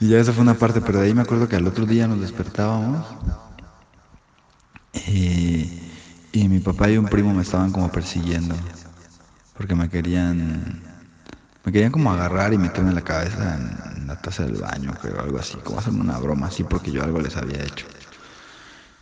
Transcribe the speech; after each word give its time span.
Y 0.00 0.08
ya 0.08 0.18
esa 0.18 0.32
fue 0.32 0.42
una 0.42 0.54
parte, 0.54 0.80
pero 0.80 1.00
de 1.00 1.06
ahí 1.06 1.14
me 1.14 1.22
acuerdo 1.22 1.48
que 1.48 1.56
al 1.56 1.66
otro 1.66 1.86
día 1.86 2.08
nos 2.08 2.20
despertábamos 2.20 3.06
y, 5.06 5.70
y 6.32 6.48
mi 6.48 6.58
papá 6.58 6.90
y 6.90 6.96
un 6.96 7.06
primo 7.06 7.34
me 7.34 7.42
estaban 7.42 7.70
como 7.70 7.92
persiguiendo 7.92 8.54
porque 9.60 9.74
me 9.74 9.90
querían 9.90 10.82
me 11.64 11.72
querían 11.72 11.92
como 11.92 12.10
agarrar 12.10 12.54
y 12.54 12.58
meterme 12.58 12.92
la 12.94 13.02
cabeza 13.02 13.56
en, 13.56 14.06
la 14.06 14.16
taza 14.16 14.44
del 14.44 14.56
baño, 14.56 14.98
pero 15.02 15.20
algo 15.20 15.38
así, 15.38 15.58
como 15.58 15.78
hacerme 15.78 16.00
una 16.00 16.18
broma 16.18 16.46
así 16.48 16.64
porque 16.64 16.90
yo 16.90 17.04
algo 17.04 17.20
les 17.20 17.36
había 17.36 17.62
hecho. 17.62 17.86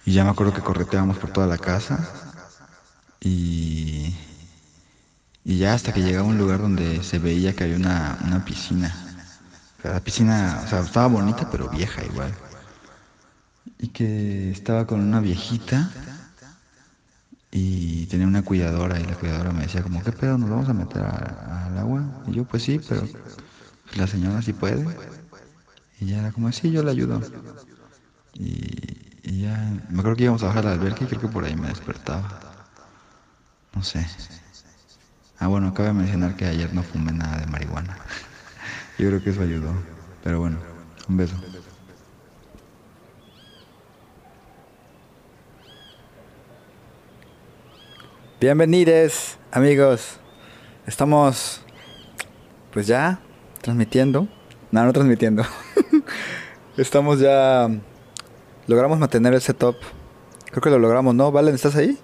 Y 0.05 0.12
ya 0.12 0.24
me 0.24 0.30
acuerdo 0.30 0.52
que 0.52 0.62
correteábamos 0.62 1.19
por 1.19 1.30
toda 1.30 1.46
la 1.46 1.59
casa 1.59 2.09
y, 3.21 4.16
y 5.45 5.59
ya 5.59 5.74
hasta 5.74 5.93
que 5.93 6.02
llegaba 6.02 6.27
a 6.27 6.30
un 6.30 6.38
lugar 6.38 6.60
donde 6.60 7.02
se 7.05 7.18
veía 7.21 7.55
que 7.55 7.65
había 7.65 7.77
una, 7.77 8.18
una 8.24 8.45
piscina. 8.45 9.07
La 9.82 10.01
piscina, 10.01 10.60
o 10.62 10.66
sea, 10.68 10.80
estaba 10.80 11.09
bonita 11.09 11.45
pero 11.45 11.68
vieja 11.68 12.04
igual. 12.04 12.38
Y 13.79 13.88
que 13.88 14.51
estaba 14.51 14.87
con 14.87 15.01
una 15.01 15.21
viejita 15.21 15.96
y 17.51 18.06
tenía 18.06 18.26
una 18.26 18.43
cuidadora 18.45 19.01
y 19.01 19.04
la 19.04 19.16
cuidadora 19.16 19.52
me 19.52 19.62
decía 19.62 19.82
como, 19.82 20.02
¿qué 20.02 20.12
pedo? 20.12 20.38
¿Nos 20.38 20.51
vamos 20.51 20.68
a 20.68 20.74
meter 20.74 21.02
al 21.02 21.76
agua? 21.79 22.12
Y 22.24 22.32
yo, 22.32 22.45
pues 22.45 22.62
sí, 22.62 22.79
pero 22.79 23.09
la 23.96 24.06
señora 24.06 24.43
sí 24.43 24.52
puede. 24.52 24.95
Y 26.01 26.06
ya 26.06 26.21
era 26.21 26.32
como, 26.32 26.51
sí, 26.52 26.71
yo 26.71 26.82
la 26.82 26.93
ayudo. 26.93 27.24
Y, 28.32 29.10
y 29.23 29.40
ya, 29.43 29.73
me 29.88 30.01
acuerdo 30.01 30.16
que 30.16 30.24
íbamos 30.24 30.43
a 30.43 30.46
bajar 30.46 30.66
a 30.66 30.71
la 30.71 30.74
alberca 30.74 31.04
y 31.04 31.09
creo 31.09 31.21
que 31.21 31.29
por 31.29 31.45
ahí 31.45 31.56
me 31.56 31.68
despertaba. 31.68 32.37
No 33.74 33.82
sé. 33.82 34.06
Ah, 35.37 35.46
bueno, 35.49 35.73
cabe 35.73 35.93
mencionar 35.95 36.34
que 36.37 36.45
ayer 36.46 36.73
no 36.74 36.82
fumé 36.82 37.12
nada 37.12 37.38
de 37.38 37.46
marihuana. 37.46 38.02
Yo 38.99 39.07
creo 39.07 39.23
que 39.23 39.30
eso 39.30 39.43
ayudó. 39.43 39.73
Pero 40.24 40.41
bueno, 40.41 40.59
un 41.09 41.16
beso. 41.16 41.37
Bienvenidos, 48.40 49.38
amigos. 49.52 50.18
Estamos, 50.85 51.63
pues 52.73 52.88
ya, 52.88 53.21
transmitiendo. 53.60 54.27
No, 54.73 54.85
no 54.85 54.93
transmitiendo. 54.93 55.45
Estamos 56.77 57.21
ya... 57.21 57.68
Logramos 58.66 58.99
mantener 58.99 59.33
el 59.33 59.40
setup. 59.40 59.77
Creo 60.51 60.60
que 60.60 60.71
lo 60.71 60.79
logramos, 60.80 61.15
¿no? 61.15 61.30
Valen, 61.30 61.55
¿estás 61.55 61.77
ahí? 61.77 61.96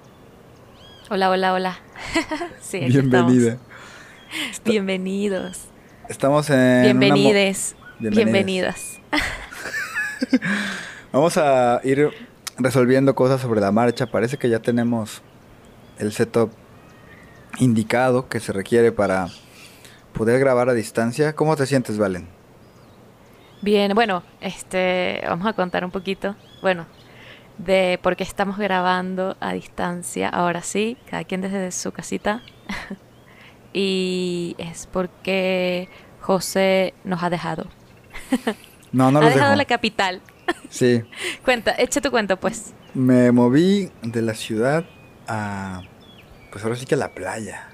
Hola, 1.11 1.29
hola, 1.29 1.55
hola. 1.55 1.79
sí, 2.61 2.79
aquí 2.79 2.87
Bienvenida. 2.87 3.59
estamos. 4.51 4.65
Bienvenidos. 4.65 5.74
Estamos 6.09 6.51
en... 6.51 6.57
una. 6.57 6.83
Bienvenides. 6.83 7.77
Bienvenidas. 7.99 9.01
Vamos 11.13 11.39
a 11.39 11.81
ir 11.83 12.11
resolviendo 12.59 13.15
cosas 13.15 13.41
sobre 13.41 13.61
la 13.61 13.73
marcha. 13.73 14.07
Parece 14.07 14.37
que 14.37 14.51
ya 14.51 14.59
tenemos 14.59 15.23
el 15.99 16.13
setup 16.13 16.51
indicado 17.59 18.29
que 18.29 18.41
se 18.41 18.53
requiere 18.53 18.93
para 18.93 19.29
poder 20.13 20.39
grabar 20.41 20.69
a 20.69 20.75
distancia. 20.75 21.35
¿Cómo 21.35 21.57
te 21.57 21.65
sientes, 21.65 21.97
Valen? 21.97 22.29
Bien, 23.63 23.95
bueno, 23.95 24.23
este, 24.43 25.23
vamos 25.27 25.47
a 25.47 25.55
contar 25.55 25.87
un 25.87 25.91
poquito, 25.91 26.37
bueno, 26.61 26.85
de 27.57 27.99
por 28.03 28.15
qué 28.15 28.25
estamos 28.25 28.59
grabando 28.59 29.39
a 29.41 29.55
distancia. 29.55 30.29
Ahora 30.29 30.61
sí, 30.61 30.99
cada 31.09 31.25
quien 31.25 31.41
desde 31.41 31.73
su 31.73 31.93
casita. 31.93 32.43
y 33.75 34.55
es 34.57 34.87
porque 34.91 35.89
José 36.21 36.95
nos 37.05 37.23
ha 37.23 37.29
dejado. 37.29 37.67
No, 38.93 39.11
no 39.11 39.19
ha 39.23 39.29
dejado 39.29 39.57
la 39.57 39.67
capital. 39.67 40.23
Sí, 40.71 41.03
Cuenta, 41.45 41.75
echa 41.77 42.01
tu 42.01 42.11
cuento, 42.11 42.39
pues. 42.39 42.73
me 42.95 43.31
moví 43.33 43.91
de 44.03 44.23
la 44.23 44.35
ciudad 44.35 44.85
a, 45.27 45.83
pues 46.51 46.65
ahora 46.65 46.77
sí 46.77 46.87
que 46.87 46.95
a 46.95 46.99
la 46.99 47.13
playa. 47.15 47.69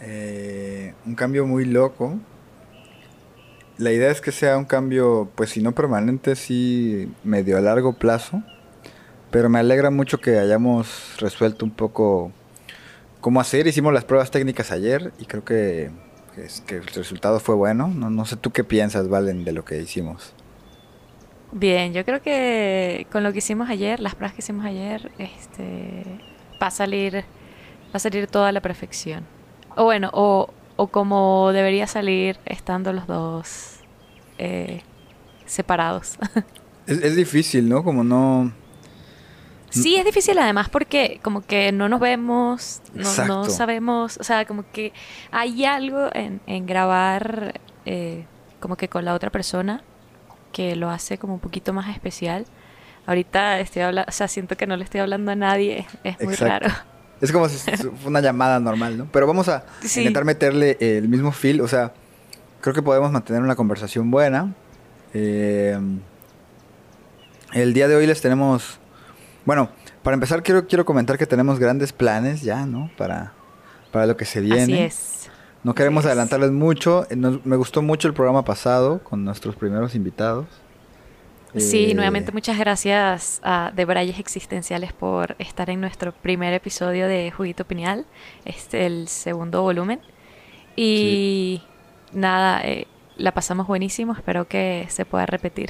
Eh, 0.00 0.94
un 1.06 1.14
cambio 1.14 1.46
muy 1.46 1.64
loco. 1.64 2.18
La 3.78 3.92
idea 3.92 4.10
es 4.10 4.20
que 4.20 4.30
sea 4.30 4.58
un 4.58 4.66
cambio, 4.66 5.30
pues 5.34 5.50
si 5.50 5.62
no 5.62 5.72
permanente, 5.72 6.36
sí 6.36 7.10
medio 7.24 7.56
a 7.56 7.60
largo 7.60 7.94
plazo. 7.94 8.42
Pero 9.30 9.48
me 9.48 9.58
alegra 9.58 9.90
mucho 9.90 10.18
que 10.18 10.38
hayamos 10.38 11.16
resuelto 11.18 11.64
un 11.64 11.70
poco 11.70 12.32
cómo 13.22 13.40
hacer. 13.40 13.66
Hicimos 13.66 13.94
las 13.94 14.04
pruebas 14.04 14.30
técnicas 14.30 14.70
ayer 14.70 15.14
y 15.18 15.24
creo 15.24 15.44
que, 15.46 15.90
que 16.34 16.44
es- 16.44 16.60
que 16.66 16.76
el 16.76 16.86
resultado 16.86 17.40
fue 17.40 17.54
bueno. 17.54 17.88
No, 17.88 18.10
no 18.10 18.26
sé 18.26 18.36
tú 18.36 18.50
qué 18.52 18.64
piensas, 18.64 19.08
Valen, 19.08 19.44
de 19.44 19.52
lo 19.52 19.64
que 19.64 19.80
hicimos. 19.80 20.34
Bien, 21.52 21.92
yo 21.94 22.04
creo 22.04 22.22
que 22.22 23.06
con 23.12 23.22
lo 23.22 23.32
que 23.32 23.38
hicimos 23.38 23.70
ayer, 23.70 24.00
las 24.00 24.14
pruebas 24.14 24.34
que 24.34 24.40
hicimos 24.40 24.64
ayer, 24.66 25.10
este, 25.18 26.04
va 26.62 26.68
a 26.68 26.70
salir, 26.70 27.16
va 27.16 27.94
a 27.94 27.98
salir 27.98 28.26
toda 28.26 28.48
a 28.48 28.52
la 28.52 28.62
perfección. 28.62 29.24
O 29.76 29.84
bueno, 29.84 30.10
o, 30.14 30.48
o 30.76 30.86
como 30.88 31.52
debería 31.52 31.86
salir 31.86 32.38
estando 32.46 32.92
los 32.92 33.06
dos 33.06 33.80
eh, 34.38 34.82
separados. 35.46 36.18
Es, 36.84 36.98
es 37.00 37.14
difícil, 37.14 37.68
¿no? 37.68 37.84
Como 37.84 38.02
no... 38.02 38.52
Sí, 39.72 39.96
es 39.96 40.04
difícil 40.04 40.38
además 40.38 40.68
porque 40.68 41.18
como 41.22 41.40
que 41.44 41.72
no 41.72 41.88
nos 41.88 41.98
vemos, 42.00 42.80
no, 42.94 43.44
sabemos, 43.48 44.18
o 44.18 44.24
sea, 44.24 44.44
como 44.44 44.64
que 44.70 44.92
hay 45.30 45.64
algo 45.64 46.08
en, 46.14 46.40
en 46.46 46.66
grabar 46.66 47.60
eh, 47.86 48.26
como 48.60 48.76
que 48.76 48.88
con 48.88 49.04
la 49.04 49.14
otra 49.14 49.30
persona 49.30 49.82
que 50.52 50.76
lo 50.76 50.90
hace 50.90 51.16
como 51.18 51.34
un 51.34 51.40
poquito 51.40 51.72
más 51.72 51.88
especial. 51.94 52.44
Ahorita 53.06 53.58
estoy 53.60 53.82
hablando, 53.82 54.08
o 54.08 54.12
sea, 54.12 54.28
siento 54.28 54.56
que 54.56 54.66
no 54.66 54.76
le 54.76 54.84
estoy 54.84 55.00
hablando 55.00 55.32
a 55.32 55.34
nadie, 55.34 55.86
es 56.04 56.20
muy 56.22 56.34
Exacto. 56.34 56.68
raro. 56.68 56.74
Es 57.20 57.32
como 57.32 57.48
si 57.48 57.56
fue 57.76 57.90
una 58.06 58.20
llamada 58.20 58.60
normal, 58.60 58.98
¿no? 58.98 59.06
Pero 59.10 59.26
vamos 59.26 59.48
a 59.48 59.64
Sí. 59.80 60.00
intentar 60.00 60.24
meterle 60.24 60.76
el 60.80 61.08
mismo 61.08 61.32
feel, 61.32 61.60
o 61.62 61.68
sea, 61.68 61.92
creo 62.60 62.74
que 62.74 62.82
podemos 62.82 63.10
mantener 63.10 63.42
una 63.42 63.56
conversación 63.56 64.10
buena. 64.10 64.52
Eh, 65.14 65.78
el 67.54 67.74
día 67.74 67.88
de 67.88 67.96
hoy 67.96 68.06
les 68.06 68.20
tenemos, 68.20 68.78
bueno, 69.44 69.70
para 70.02 70.14
empezar 70.14 70.42
quiero, 70.42 70.66
quiero 70.66 70.84
comentar 70.84 71.18
que 71.18 71.26
tenemos 71.26 71.58
grandes 71.58 71.92
planes 71.92 72.42
ya, 72.42 72.64
¿no? 72.66 72.90
Para, 72.96 73.32
para 73.90 74.06
lo 74.06 74.16
que 74.16 74.24
se 74.24 74.40
viene. 74.40 74.62
Así 74.62 74.78
es. 74.78 75.30
No 75.64 75.74
queremos 75.74 76.04
adelantarles 76.06 76.50
mucho. 76.50 77.06
eh, 77.10 77.16
nos- 77.16 77.44
me 77.46 77.56
gustó 77.56 77.82
mucho 77.82 78.08
el 78.08 78.14
programa 78.14 78.44
pasado 78.44 79.02
con 79.04 79.24
nuestros 79.24 79.54
primeros 79.56 79.94
invitados. 79.94 80.46
Sí, 81.56 81.90
Eh, 81.90 81.94
nuevamente 81.94 82.32
muchas 82.32 82.58
gracias 82.58 83.40
a 83.44 83.72
De 83.76 83.84
Brayes 83.84 84.18
Existenciales 84.18 84.92
por 84.94 85.36
estar 85.38 85.68
en 85.68 85.80
nuestro 85.82 86.12
primer 86.12 86.54
episodio 86.54 87.06
de 87.06 87.30
Juguito 87.30 87.66
Pineal, 87.66 88.06
este 88.46 88.86
el 88.86 89.06
segundo 89.08 89.60
volumen. 89.62 90.00
Y 90.76 91.62
nada, 92.12 92.62
eh, 92.62 92.86
la 93.18 93.32
pasamos 93.34 93.66
buenísimo, 93.66 94.14
espero 94.14 94.48
que 94.48 94.86
se 94.88 95.04
pueda 95.04 95.26
repetir. 95.26 95.68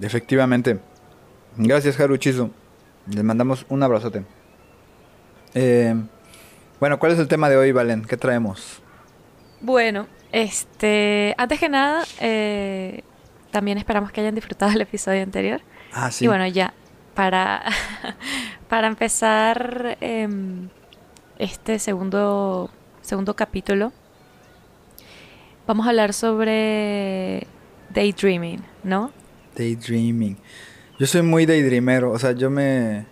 Efectivamente. 0.00 0.78
Gracias, 1.58 1.98
Haru 1.98 2.16
Chizo. 2.18 2.50
Les 3.08 3.24
mandamos 3.24 3.64
un 3.68 3.82
abrazote. 3.82 4.24
Eh, 5.54 5.94
bueno, 6.78 6.98
¿cuál 6.98 7.12
es 7.12 7.18
el 7.18 7.28
tema 7.28 7.48
de 7.48 7.56
hoy, 7.56 7.72
Valen? 7.72 8.04
¿Qué 8.04 8.16
traemos? 8.18 8.82
Bueno, 9.62 10.06
este, 10.32 11.34
antes 11.38 11.58
que 11.58 11.70
nada, 11.70 12.04
eh, 12.20 13.02
también 13.50 13.78
esperamos 13.78 14.12
que 14.12 14.20
hayan 14.20 14.34
disfrutado 14.34 14.72
el 14.72 14.82
episodio 14.82 15.22
anterior. 15.22 15.62
Ah, 15.92 16.10
sí. 16.10 16.26
Y 16.26 16.28
bueno, 16.28 16.46
ya, 16.46 16.74
para, 17.14 17.64
para 18.68 18.88
empezar 18.88 19.96
em, 20.02 20.68
este 21.38 21.78
segundo, 21.78 22.68
segundo 23.00 23.34
capítulo, 23.34 23.92
vamos 25.66 25.86
a 25.86 25.90
hablar 25.90 26.12
sobre 26.12 27.46
daydreaming, 27.94 28.62
¿no? 28.84 29.10
Daydreaming. 29.56 30.36
Yo 30.98 31.06
soy 31.06 31.20
muy 31.20 31.44
daydreamero, 31.44 32.10
o 32.10 32.18
sea, 32.18 32.32
yo 32.32 32.50
me... 32.50 33.06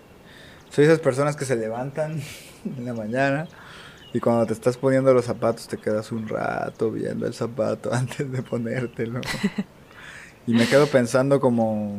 Soy 0.71 0.87
esas 0.87 1.01
personas 1.01 1.37
que 1.37 1.45
se 1.45 1.55
levantan 1.55 2.21
en 2.65 2.85
la 2.85 2.95
mañana 2.95 3.47
y 4.15 4.21
cuando 4.21 4.47
te 4.47 4.55
estás 4.55 4.77
poniendo 4.77 5.13
los 5.13 5.27
zapatos 5.27 5.69
te 5.69 5.77
quedas 5.77 6.11
un 6.13 6.29
rato 6.29 6.91
viendo 6.91 7.27
el 7.27 7.35
zapato 7.35 7.93
antes 7.93 8.31
de 8.31 8.43
ponértelo. 8.43 9.21
y 10.47 10.55
me 10.55 10.67
quedo 10.67 10.87
pensando 10.87 11.41
como, 11.41 11.99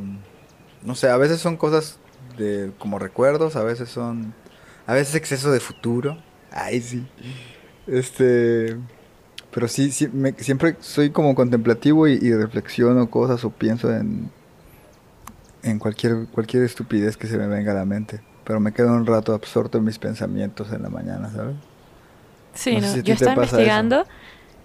no 0.84 0.96
sé, 0.96 1.10
a 1.10 1.18
veces 1.18 1.40
son 1.40 1.56
cosas 1.56 2.00
de 2.38 2.72
como 2.80 2.98
recuerdos, 2.98 3.56
a 3.56 3.64
veces 3.64 3.90
son, 3.90 4.34
a 4.88 4.94
veces 4.94 5.14
exceso 5.14 5.52
de 5.52 5.60
futuro. 5.60 6.18
Ay, 6.52 6.82
sí. 6.82 7.06
Este, 7.86 8.76
pero 9.52 9.68
sí, 9.68 9.92
sí 9.92 10.10
siempre 10.40 10.78
soy 10.80 11.12
como 11.12 11.36
contemplativo 11.36 12.08
y, 12.08 12.34
reflexiono 12.34 13.10
cosas 13.12 13.46
o 13.46 13.52
pienso 13.52 13.92
en, 13.92 14.32
en 15.65 15.79
cualquier, 15.79 16.27
cualquier 16.27 16.63
estupidez 16.63 17.17
que 17.17 17.27
se 17.27 17.38
me 17.38 17.47
venga 17.47 17.71
a 17.71 17.75
la 17.75 17.85
mente. 17.85 18.21
Pero 18.44 18.59
me 18.59 18.71
quedo 18.71 18.94
un 18.94 19.06
rato 19.06 19.33
absorto 19.33 19.79
en 19.79 19.83
mis 19.83 19.97
pensamientos 19.97 20.71
en 20.71 20.83
la 20.83 20.89
mañana, 20.89 21.31
¿sabes? 21.31 21.56
Sí, 22.53 22.77
no, 22.77 22.95
yo 22.97 23.13
estaba 23.13 23.33
investigando. 23.33 24.06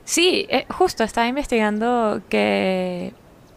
Sí, 0.04 0.46
eh, 0.50 0.66
justo 0.68 1.02
estaba 1.02 1.26
investigando 1.26 2.20
que 2.28 3.14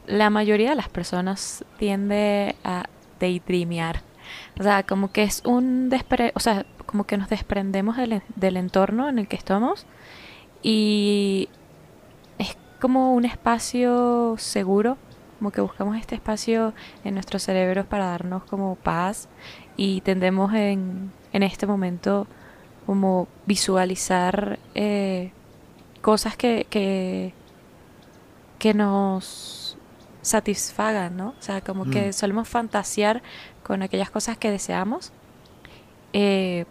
la 0.07 0.29
mayoría 0.29 0.69
de 0.69 0.75
las 0.75 0.89
personas 0.89 1.65
tiende 1.77 2.55
a 2.63 2.85
daydreamear. 3.19 4.01
O 4.59 4.63
sea, 4.63 4.83
como 4.83 5.11
que 5.11 5.23
es 5.23 5.41
un 5.45 5.89
despre 5.89 6.31
o 6.35 6.39
sea, 6.39 6.65
como 6.85 7.05
que 7.05 7.17
nos 7.17 7.29
desprendemos 7.29 7.97
del, 7.97 8.21
del 8.35 8.57
entorno 8.57 9.09
en 9.09 9.19
el 9.19 9.27
que 9.27 9.35
estamos 9.35 9.85
y 10.61 11.49
es 12.37 12.55
como 12.79 13.13
un 13.13 13.25
espacio 13.25 14.35
seguro, 14.37 14.97
como 15.43 15.51
que 15.51 15.59
buscamos 15.59 15.97
este 15.97 16.15
espacio 16.15 16.73
en 17.03 17.15
nuestros 17.15 17.43
cerebros 17.43 17.85
para 17.85 18.05
darnos 18.05 18.45
como 18.45 18.75
paz 18.75 19.27
y 19.75 19.99
tendemos 19.99 20.53
en, 20.53 21.11
en 21.33 21.43
este 21.43 21.67
momento 21.67 22.27
como 22.85 23.27
visualizar 23.45 24.57
eh, 24.73 25.33
cosas 26.01 26.37
que, 26.37 26.65
que, 26.69 27.33
que, 28.57 28.73
nos 28.73 29.77
satisfagan, 30.21 31.17
¿no? 31.17 31.35
O 31.37 31.41
sea, 31.41 31.59
como 31.59 31.89
que 31.89 32.07
mm. 32.07 32.13
solemos 32.13 32.47
fantasear 32.47 33.21
con 33.63 33.83
aquellas 33.83 34.09
cosas 34.09 34.37
que 34.37 34.49
deseamos. 34.49 35.11
Eh, 36.13 36.63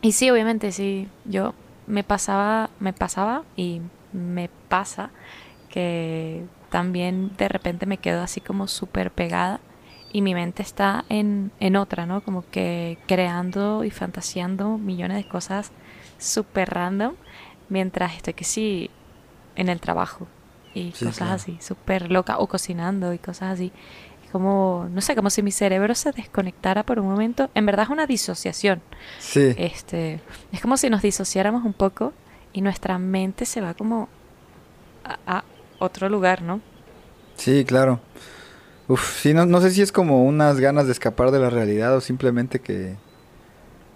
y 0.00 0.12
sí, 0.12 0.30
obviamente, 0.30 0.72
sí, 0.72 1.10
yo 1.26 1.52
me 1.86 2.04
pasaba, 2.04 2.70
me 2.80 2.94
pasaba 2.94 3.42
y 3.54 3.82
me 4.14 4.48
pasa 4.70 5.10
que 5.68 6.46
también 6.72 7.36
de 7.36 7.48
repente 7.48 7.84
me 7.84 7.98
quedo 7.98 8.22
así 8.22 8.40
como 8.40 8.66
súper 8.66 9.10
pegada 9.10 9.60
y 10.10 10.22
mi 10.22 10.34
mente 10.34 10.62
está 10.62 11.04
en, 11.10 11.52
en 11.60 11.76
otra, 11.76 12.06
¿no? 12.06 12.22
Como 12.22 12.48
que 12.50 12.96
creando 13.06 13.84
y 13.84 13.90
fantaseando 13.90 14.78
millones 14.78 15.18
de 15.18 15.28
cosas 15.28 15.70
súper 16.16 16.70
random 16.70 17.14
mientras 17.68 18.14
estoy 18.14 18.32
que 18.32 18.44
sí 18.44 18.90
en 19.54 19.68
el 19.68 19.80
trabajo 19.80 20.26
y 20.72 20.92
cosas 20.92 21.30
así, 21.30 21.58
súper 21.60 22.10
loca, 22.10 22.38
o 22.38 22.46
cocinando 22.46 23.12
y 23.12 23.18
cosas 23.18 23.52
así. 23.52 23.70
Como, 24.32 24.88
no 24.90 25.02
sé, 25.02 25.14
como 25.14 25.28
si 25.28 25.42
mi 25.42 25.52
cerebro 25.52 25.94
se 25.94 26.10
desconectara 26.12 26.84
por 26.84 26.98
un 26.98 27.06
momento. 27.06 27.50
En 27.54 27.66
verdad 27.66 27.84
es 27.84 27.90
una 27.90 28.06
disociación. 28.06 28.80
Sí. 29.18 29.54
Este, 29.58 30.20
es 30.52 30.62
como 30.62 30.78
si 30.78 30.88
nos 30.88 31.02
disociáramos 31.02 31.66
un 31.66 31.74
poco 31.74 32.14
y 32.54 32.62
nuestra 32.62 32.96
mente 32.96 33.44
se 33.44 33.60
va 33.60 33.74
como 33.74 34.08
a, 35.04 35.18
a 35.26 35.44
otro 35.82 36.08
lugar, 36.08 36.42
¿no? 36.42 36.60
Sí, 37.36 37.64
claro. 37.64 38.00
Uf, 38.88 39.20
sí, 39.20 39.34
no, 39.34 39.46
no 39.46 39.60
sé 39.60 39.70
si 39.70 39.82
es 39.82 39.92
como 39.92 40.24
unas 40.24 40.60
ganas 40.60 40.86
de 40.86 40.92
escapar 40.92 41.30
de 41.30 41.38
la 41.38 41.50
realidad 41.50 41.96
o 41.96 42.00
simplemente 42.00 42.60
que, 42.60 42.96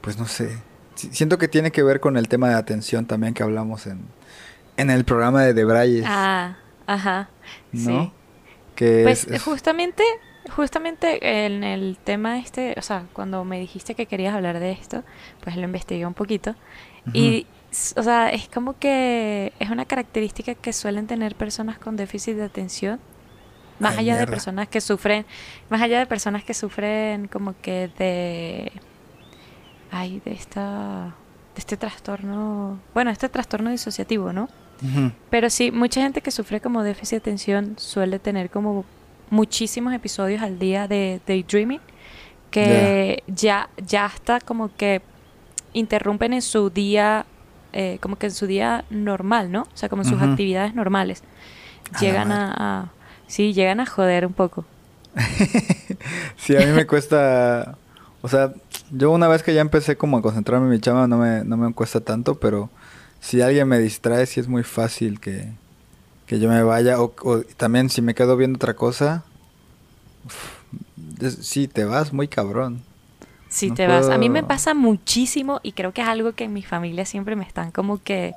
pues 0.01 0.19
no 0.19 0.27
sé. 0.27 0.59
Siento 0.95 1.37
que 1.39 1.49
tiene 1.49 1.71
que 1.71 1.83
ver 1.83 2.01
con 2.01 2.17
el 2.17 2.29
tema 2.29 2.49
de 2.49 2.55
atención 2.55 3.07
también 3.07 3.35
que 3.35 3.43
hablamos 3.43 3.87
en, 3.87 4.01
en 4.77 4.91
el 4.91 5.05
programa 5.05 5.43
de 5.43 5.53
Debrayes. 5.53 6.05
Ah, 6.07 6.57
ajá. 6.87 7.29
¿No? 7.73 8.05
Sí. 8.05 8.13
Que 8.75 9.03
pues 9.05 9.27
justamente, 9.43 10.03
justamente 10.55 11.45
en 11.47 11.65
el 11.65 11.99
tema 12.03 12.39
este, 12.39 12.75
o 12.79 12.83
sea, 12.83 13.07
cuando 13.13 13.45
me 13.45 13.59
dijiste 13.59 13.95
que 13.95 14.07
querías 14.07 14.35
hablar 14.35 14.61
de 14.61 14.73
esto, 14.73 15.03
pues 15.43 15.57
lo 15.57 15.63
investigué 15.63 16.07
un 16.07 16.15
poquito. 16.15 16.55
Y, 17.13 17.47
o 17.97 18.03
sea, 18.03 18.31
es 18.31 18.49
como 18.49 18.79
que 18.79 19.53
es 19.59 19.71
una 19.71 19.85
característica 19.85 20.55
que 20.55 20.73
suelen 20.73 21.07
tener 21.07 21.35
personas 21.35 21.79
con 21.79 21.97
déficit 21.97 22.37
de 22.37 22.45
atención 22.45 23.01
más 23.79 23.99
allá 23.99 24.17
de 24.17 24.27
personas 24.27 24.69
que 24.69 24.81
sufren, 24.81 25.27
más 25.69 25.83
allá 25.83 25.99
de 25.99 26.07
personas 26.07 26.45
que 26.45 26.55
sufren 26.55 27.29
como 27.29 27.55
que 27.61 27.91
de 27.99 28.73
ay, 29.91 30.21
de 30.25 30.33
esta 30.33 31.15
de 31.55 31.61
este 31.61 31.77
trastorno, 31.77 32.79
bueno, 32.93 33.11
este 33.11 33.29
trastorno 33.29 33.71
disociativo, 33.71 34.33
¿no? 34.33 34.49
Pero 35.31 35.49
sí, 35.49 35.71
mucha 35.71 36.03
gente 36.03 36.21
que 36.21 36.31
sufre 36.31 36.61
como 36.61 36.83
déficit 36.83 37.13
de 37.13 37.17
atención 37.17 37.75
suele 37.79 38.19
tener 38.19 38.51
como 38.51 38.85
muchísimos 39.31 39.95
episodios 39.95 40.43
al 40.43 40.59
día 40.59 40.87
de 40.87 41.21
daydreaming 41.27 41.81
que 42.51 43.23
ya 43.27 43.71
ya 43.85 44.05
hasta 44.05 44.41
como 44.41 44.75
que 44.77 45.01
interrumpen 45.73 46.35
en 46.35 46.43
su 46.43 46.71
día 46.71 47.25
eh, 47.79 47.99
como 48.01 48.17
que 48.17 48.25
en 48.25 48.33
su 48.33 48.47
día 48.47 48.87
normal, 48.89 49.53
¿no? 49.53 49.63
O 49.63 49.77
sea, 49.77 49.91
como 49.91 50.01
en 50.01 50.09
sus 50.09 50.23
actividades 50.23 50.75
normales. 50.75 51.23
Llegan 52.01 52.33
a, 52.33 52.91
Sí, 53.27 53.53
llegan 53.53 53.81
a 53.81 53.87
joder 53.87 54.25
un 54.25 54.33
poco. 54.33 54.65
sí, 56.37 56.57
a 56.57 56.61
mí 56.61 56.73
me 56.73 56.87
cuesta... 56.87 57.77
O 58.23 58.29
sea, 58.29 58.55
yo 58.91 59.11
una 59.11 59.29
vez 59.29 59.43
que 59.43 59.53
ya 59.53 59.61
empecé 59.61 59.99
como 59.99 60.17
a 60.17 60.23
concentrarme 60.23 60.67
en 60.67 60.73
mi 60.73 60.81
chama 60.81 61.07
no 61.07 61.19
me, 61.19 61.45
no 61.45 61.59
me 61.59 61.71
cuesta 61.75 62.01
tanto, 62.01 62.37
pero 62.37 62.71
si 63.21 63.43
alguien 63.43 63.69
me 63.69 63.79
distrae 63.79 64.25
sí 64.25 64.41
es 64.41 64.49
muy 64.49 64.63
fácil 64.63 65.21
que, 65.21 65.53
yo 66.29 66.49
me 66.49 66.63
vaya. 66.63 66.99
O, 66.99 67.13
también 67.59 67.91
si 67.91 68.01
me 68.01 68.15
quedo 68.15 68.39
viendo 68.39 68.57
otra 68.57 68.75
cosa, 68.75 69.23
sí, 71.43 71.69
te 71.69 71.85
vas 71.85 72.15
muy 72.15 72.27
cabrón. 72.27 72.83
Sí, 73.49 73.71
te 73.71 73.87
vas. 73.87 74.09
A 74.09 74.19
mí 74.19 74.29
me 74.29 74.43
pasa 74.43 74.75
muchísimo 74.75 75.61
y 75.63 75.73
creo 75.73 75.93
que 75.93 76.03
es 76.03 76.09
algo 76.09 76.33
que 76.33 76.45
en 76.45 76.53
mi 76.53 76.63
familia 76.63 77.05
siempre 77.05 77.37
me 77.37 77.45
están 77.45 77.71
como 77.71 78.03
que 78.03 78.35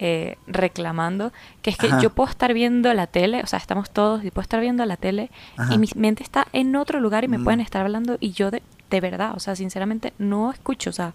eh, 0.00 0.36
reclamando, 0.46 1.32
que 1.60 1.70
es 1.70 1.76
que 1.76 1.90
yo 2.00 2.10
puedo 2.10 2.30
estar 2.30 2.54
viendo 2.54 2.94
la 2.94 3.08
tele, 3.08 3.42
o 3.42 3.46
sea, 3.48 3.58
estamos 3.58 3.90
todos 3.90 4.24
y 4.24 4.30
puedo 4.30 4.42
estar 4.42 4.60
viendo 4.60 4.84
la 4.86 4.96
tele 4.96 5.28
y 5.70 5.78
mi 5.78 5.88
mente 5.96 6.22
está 6.22 6.46
en 6.52 6.76
otro 6.76 7.00
lugar 7.00 7.24
y 7.24 7.28
me 7.28 7.40
pueden 7.40 7.58
mm. 7.58 7.62
estar 7.62 7.82
hablando 7.82 8.16
y 8.20 8.30
yo 8.30 8.52
de, 8.52 8.62
de 8.90 9.00
verdad, 9.00 9.32
o 9.34 9.40
sea, 9.40 9.56
sinceramente 9.56 10.12
no 10.18 10.52
escucho, 10.52 10.90
o 10.90 10.92
sea, 10.92 11.14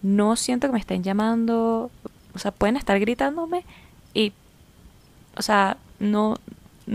no 0.00 0.36
siento 0.36 0.66
que 0.66 0.72
me 0.72 0.78
estén 0.78 1.02
llamando, 1.02 1.90
o 2.34 2.38
sea, 2.38 2.52
pueden 2.52 2.76
estar 2.76 2.98
gritándome 2.98 3.64
y, 4.14 4.32
o 5.36 5.42
sea, 5.42 5.76
no, 5.98 6.38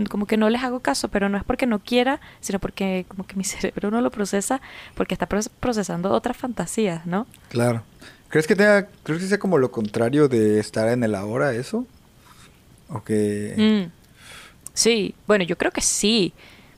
como 0.06 0.26
que 0.26 0.36
no 0.36 0.50
les 0.50 0.62
hago 0.62 0.80
caso, 0.80 1.08
pero 1.08 1.28
no 1.28 1.38
es 1.38 1.44
porque 1.44 1.66
no 1.66 1.78
quiera, 1.80 2.20
sino 2.40 2.58
porque 2.58 3.04
como 3.08 3.26
que 3.26 3.36
mi 3.36 3.44
cerebro 3.44 3.90
no 3.90 4.00
lo 4.00 4.10
procesa, 4.10 4.60
porque 4.94 5.14
está 5.14 5.26
procesando 5.26 6.10
otras 6.12 6.36
fantasías, 6.36 7.06
¿no? 7.06 7.26
Claro. 7.48 7.82
¿Crees 8.28 8.46
que 8.46 8.54
tenga, 8.54 8.88
crees 9.04 9.22
que 9.22 9.28
sea 9.28 9.38
como 9.38 9.56
lo 9.58 9.70
contrario 9.70 10.28
de 10.28 10.60
estar 10.60 10.88
en 10.88 11.02
el 11.02 11.14
ahora 11.14 11.52
eso? 11.54 11.86
¿O 12.88 13.02
que...? 13.02 13.54
Mm. 13.56 13.90
Sí, 14.74 15.14
bueno, 15.26 15.44
yo 15.44 15.58
creo 15.58 15.72
que 15.72 15.80
sí. 15.80 16.32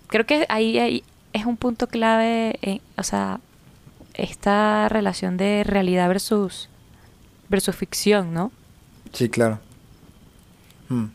Creo 0.07 0.25
que 0.25 0.47
ahí, 0.49 1.05
es 1.33 1.45
un 1.45 1.57
punto 1.57 1.87
clave, 1.87 2.59
en, 2.63 2.81
o 2.97 3.03
sea, 3.03 3.41
esta 4.15 4.89
relación 4.89 5.37
de 5.37 5.65
realidad 5.65 6.09
versus, 6.09 6.69
versus 7.49 7.77
ficción, 7.77 8.33
¿no? 8.33 8.53
Sí, 9.13 9.29
claro. 9.29 9.59
Hmm. 10.89 11.07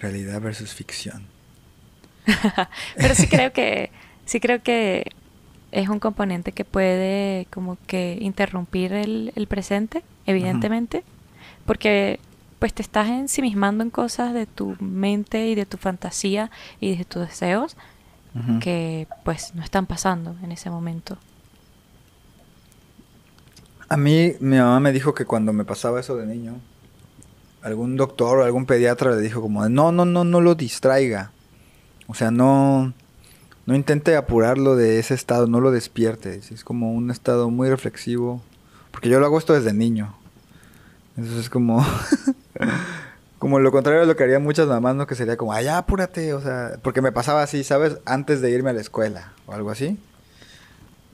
Realidad 0.00 0.40
versus 0.40 0.74
ficción. 0.74 1.26
Pero 2.96 3.14
sí 3.14 3.26
creo 3.26 3.52
que, 3.52 3.90
sí 4.24 4.40
creo 4.40 4.62
que 4.62 5.10
es 5.72 5.88
un 5.88 5.98
componente 5.98 6.52
que 6.52 6.64
puede 6.64 7.46
como 7.50 7.76
que 7.86 8.18
interrumpir 8.20 8.92
el, 8.92 9.46
presente, 9.48 10.02
evidentemente, 10.26 11.04
porque 11.66 12.20
pues 12.58 12.72
te 12.72 12.82
estás 12.82 13.08
ensimismando 13.08 13.84
en 13.84 13.90
cosas 13.90 14.34
de 14.34 14.46
tu 14.46 14.76
mente 14.80 15.48
y 15.48 15.54
de 15.54 15.66
tu 15.66 15.76
fantasía 15.76 16.50
y 16.80 16.96
de 16.96 17.04
tus 17.04 17.28
deseos 17.28 17.76
que 18.60 19.08
pues 19.24 19.52
no 19.56 19.64
están 19.64 19.86
pasando 19.86 20.36
en 20.44 20.52
ese 20.52 20.70
momento. 20.70 21.18
A 23.88 23.96
mí 23.96 24.34
mi 24.38 24.58
mamá 24.58 24.78
me 24.78 24.92
dijo 24.92 25.12
que 25.12 25.24
cuando 25.24 25.52
me 25.52 25.64
pasaba 25.64 25.98
eso 25.98 26.14
de 26.16 26.26
niño, 26.26 26.60
algún 27.68 27.96
doctor 27.96 28.38
o 28.38 28.44
algún 28.44 28.66
pediatra 28.66 29.12
le 29.12 29.20
dijo 29.20 29.40
como, 29.40 29.68
no, 29.68 29.92
no, 29.92 30.04
no, 30.04 30.24
no 30.24 30.40
lo 30.40 30.54
distraiga. 30.54 31.30
O 32.06 32.14
sea, 32.14 32.30
no, 32.30 32.92
no 33.66 33.74
intente 33.74 34.16
apurarlo 34.16 34.76
de 34.76 34.98
ese 34.98 35.14
estado, 35.14 35.46
no 35.46 35.60
lo 35.60 35.70
despierte. 35.70 36.40
Es 36.50 36.64
como 36.64 36.92
un 36.92 37.10
estado 37.10 37.50
muy 37.50 37.68
reflexivo. 37.68 38.42
Porque 38.90 39.08
yo 39.08 39.20
lo 39.20 39.26
hago 39.26 39.38
esto 39.38 39.52
desde 39.52 39.72
niño. 39.72 40.14
Entonces 41.16 41.44
es 41.44 41.50
como. 41.50 41.84
como 43.38 43.60
lo 43.60 43.70
contrario 43.70 44.00
de 44.00 44.06
lo 44.06 44.16
que 44.16 44.24
harían 44.24 44.42
muchas 44.42 44.66
mamás, 44.66 44.96
¿no? 44.96 45.06
Que 45.06 45.14
sería 45.14 45.36
como, 45.36 45.52
ay, 45.52 45.68
apúrate. 45.68 46.32
O 46.32 46.40
sea, 46.40 46.78
porque 46.82 47.02
me 47.02 47.12
pasaba 47.12 47.42
así, 47.42 47.62
¿sabes? 47.62 47.98
Antes 48.04 48.40
de 48.40 48.50
irme 48.50 48.70
a 48.70 48.72
la 48.72 48.80
escuela 48.80 49.32
o 49.46 49.52
algo 49.52 49.70
así. 49.70 49.98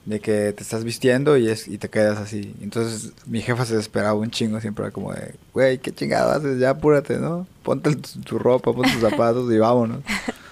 De 0.05 0.19
que 0.19 0.53
te 0.53 0.61
estás 0.61 0.83
vistiendo 0.83 1.35
y, 1.35 1.49
es, 1.49 1.67
y 1.67 1.79
te 1.79 1.89
quedas 1.89 2.19
así. 2.19 2.55
Entonces 2.61 3.11
mi 3.25 3.41
jefa 3.41 3.65
se 3.65 3.75
desesperaba 3.75 4.13
un 4.13 4.29
chingo, 4.29 4.61
siempre 4.61 4.85
era 4.85 4.91
como 4.91 5.11
de, 5.11 5.33
güey, 5.51 5.79
¿qué 5.79 5.91
chingado 5.91 6.31
haces? 6.31 6.59
Ya 6.59 6.71
apúrate, 6.71 7.17
¿no? 7.17 7.47
Ponte 7.63 7.95
tu, 7.95 8.21
tu 8.21 8.37
ropa, 8.37 8.71
ponte 8.71 8.91
tus 8.91 9.01
zapatos 9.01 9.51
y 9.51 9.57
vámonos. 9.57 10.01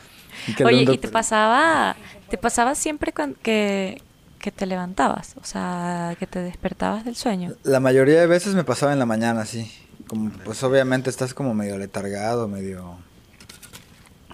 Y 0.47 0.63
Oye, 0.63 0.83
¿y 0.91 0.97
te 0.97 1.07
pasaba, 1.07 1.95
te 2.29 2.37
pasaba 2.37 2.75
siempre 2.75 3.13
con, 3.13 3.33
que, 3.35 4.01
que 4.39 4.51
te 4.51 4.65
levantabas? 4.65 5.35
O 5.41 5.45
sea, 5.45 6.15
que 6.19 6.27
te 6.27 6.39
despertabas 6.39 7.05
del 7.05 7.15
sueño. 7.15 7.53
La 7.63 7.79
mayoría 7.79 8.19
de 8.19 8.27
veces 8.27 8.53
me 8.55 8.63
pasaba 8.63 8.93
en 8.93 8.99
la 8.99 9.05
mañana, 9.05 9.45
sí. 9.45 9.71
Como, 10.07 10.31
pues 10.43 10.61
obviamente 10.63 11.09
estás 11.09 11.33
como 11.33 11.53
medio 11.53 11.77
letargado, 11.77 12.47
medio... 12.47 12.97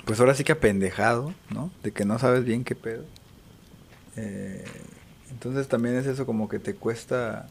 Pues 0.06 0.20
ahora 0.20 0.34
sí 0.34 0.44
que 0.44 0.54
apendejado, 0.54 1.34
¿no? 1.52 1.70
De 1.84 1.92
que 1.92 2.06
no 2.06 2.18
sabes 2.18 2.44
bien 2.44 2.64
qué 2.64 2.74
pedo. 2.74 3.04
Eh, 4.16 4.66
entonces 5.40 5.70
también 5.70 5.96
es 5.96 6.06
eso 6.06 6.26
como 6.26 6.50
que 6.50 6.60
te 6.60 6.76
cuesta 6.76 7.48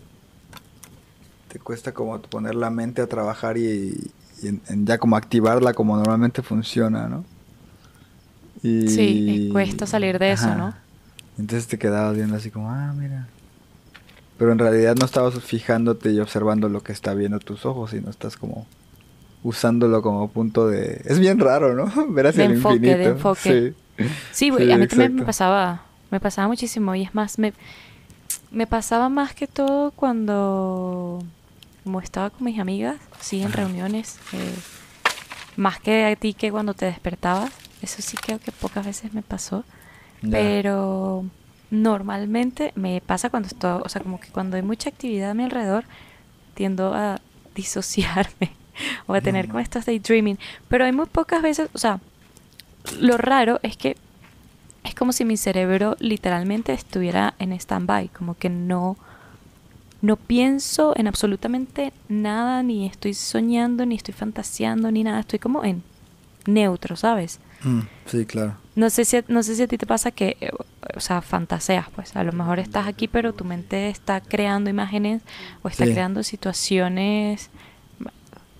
te 1.51 1.59
cuesta 1.59 1.95
como 1.95 2.21
poner 2.21 2.55
la 2.55 2.69
mente 2.69 3.01
a 3.01 3.07
trabajar 3.07 3.57
y, 3.57 4.11
ya 4.69 4.99
como 4.99 5.17
activarla 5.17 5.73
como 5.73 5.97
normalmente 5.97 6.43
funciona, 6.43 7.09
¿no? 7.09 7.25
Y, 8.63 8.89
sí, 8.89 9.49
cuesta 9.51 9.87
salir 9.87 10.19
de 10.19 10.33
eso, 10.33 10.55
¿no? 10.55 10.75
Entonces 11.39 11.67
te 11.67 11.79
quedabas 11.79 12.15
viendo 12.15 12.37
así 12.37 12.51
como, 12.51 12.71
ah, 12.71 12.93
mira. 12.95 13.27
Pero 14.37 14.53
en 14.53 14.59
realidad 14.59 14.95
no 14.95 15.07
estabas 15.07 15.41
fijándote 15.43 16.11
y 16.13 16.21
observando 16.21 16.69
lo 16.69 16.83
que 16.83 16.93
está 16.93 17.15
viendo 17.15 17.39
tus 17.39 17.65
ojos, 17.65 17.93
sino 17.93 18.11
estás 18.11 18.37
como 18.37 18.67
usándolo 19.43 20.03
como 20.03 20.29
punto 20.29 20.69
de... 20.69 21.01
Es 21.07 21.19
bien 21.19 21.39
raro, 21.39 21.75
¿no? 21.75 21.91
Ver 22.13 22.27
hacia 22.27 22.45
el 22.45 22.57
infinito. 22.57 22.99
De 22.99 23.05
enfoque. 23.05 23.75
Sí, 23.97 24.11
sí, 24.33 24.53
sí 24.59 24.71
a 24.71 24.77
mí 24.77 24.87
también 24.87 25.15
me 25.15 25.23
pasaba 25.23 25.88
me 26.11 26.21
pasaba 26.21 26.49
muchísimo 26.49 26.95
y 26.95 27.03
es 27.03 27.15
más, 27.15 27.39
me, 27.39 27.53
me 28.51 28.67
pasaba 28.67 29.09
más 29.09 29.35
que 29.35 29.47
todo 29.47 29.91
cuando 29.93 31.23
como 31.89 32.01
estaba 32.01 32.29
con 32.29 32.45
mis 32.45 32.59
amigas, 32.59 32.99
sí, 33.19 33.41
en 33.41 33.51
reuniones, 33.51 34.19
eh, 34.35 34.55
más 35.57 35.81
que 35.81 36.05
a 36.05 36.17
ti 36.17 36.35
que 36.35 36.51
cuando 36.51 36.75
te 36.75 36.85
despertabas, 36.85 37.51
eso 37.81 38.03
sí 38.03 38.19
creo 38.19 38.39
que 38.39 38.53
pocas 38.53 38.85
veces 38.85 39.15
me 39.15 39.23
pasó, 39.23 39.65
pero 40.31 41.25
normalmente 41.71 42.73
me 42.75 43.01
pasa 43.01 43.31
cuando 43.31 43.49
estoy, 43.49 43.81
o 43.83 43.89
sea, 43.89 44.03
como 44.03 44.21
que 44.21 44.29
cuando 44.29 44.57
hay 44.57 44.63
mucha 44.63 44.91
actividad 44.91 45.31
a 45.31 45.35
mi 45.35 45.45
alrededor, 45.45 45.85
tiendo 46.53 46.93
a 46.93 47.23
disociarme 47.55 48.53
o 49.07 49.15
a 49.15 49.23
tener 49.23 49.47
como 49.47 49.61
estos 49.61 49.87
daydreaming, 49.87 50.39
pero 50.69 50.85
hay 50.85 50.93
muy 50.93 51.07
pocas 51.07 51.41
veces, 51.41 51.71
o 51.73 51.79
sea, 51.79 52.01
lo 53.01 53.17
raro 53.17 53.61
es 53.63 53.79
que 53.79 53.97
es 54.85 54.95
como 54.95 55.13
si 55.13 55.25
mi 55.25 55.37
cerebro 55.37 55.97
literalmente 56.01 56.73
estuviera 56.73 57.35
en 57.39 57.53
stand-by, 57.53 58.09
como 58.09 58.35
que 58.35 58.49
no, 58.49 58.97
no 60.01 60.17
pienso 60.17 60.95
en 60.97 61.09
absolutamente 61.09 61.93
nada, 62.09 62.63
ni 62.63 62.87
estoy 62.87 63.15
soñando, 63.15 63.87
ni 63.87 63.97
estoy 63.97 64.15
fantaseando, 64.15 64.91
ni 64.91 65.05
nada, 65.05 65.21
estoy 65.21 65.39
como 65.39 65.65
en 65.65 65.83
neutro, 66.47 66.97
¿sabes? 66.97 67.41
Mm, 67.63 67.81
sí, 68.07 68.25
claro. 68.25 68.57
No 68.77 68.91
sé, 68.91 69.05
si, 69.05 69.19
no 69.27 69.43
sé 69.43 69.57
si 69.57 69.63
a 69.65 69.67
ti 69.69 69.77
te 69.77 69.87
pasa 69.87 70.13
que, 70.13 70.37
eh, 70.41 70.51
o 70.97 71.01
sea, 71.01 71.21
fantaseas, 71.21 71.91
pues 71.91 72.15
a 72.15 72.23
lo 72.23 72.33
mejor 72.33 72.61
estás 72.61 72.87
aquí, 72.87 73.09
pero 73.09 73.33
tu 73.33 73.45
mente 73.45 73.89
está 73.89 74.21
creando 74.21 74.71
imágenes 74.71 75.23
o 75.63 75.69
está 75.69 75.85
creando 75.85 76.23
situaciones, 76.23 77.51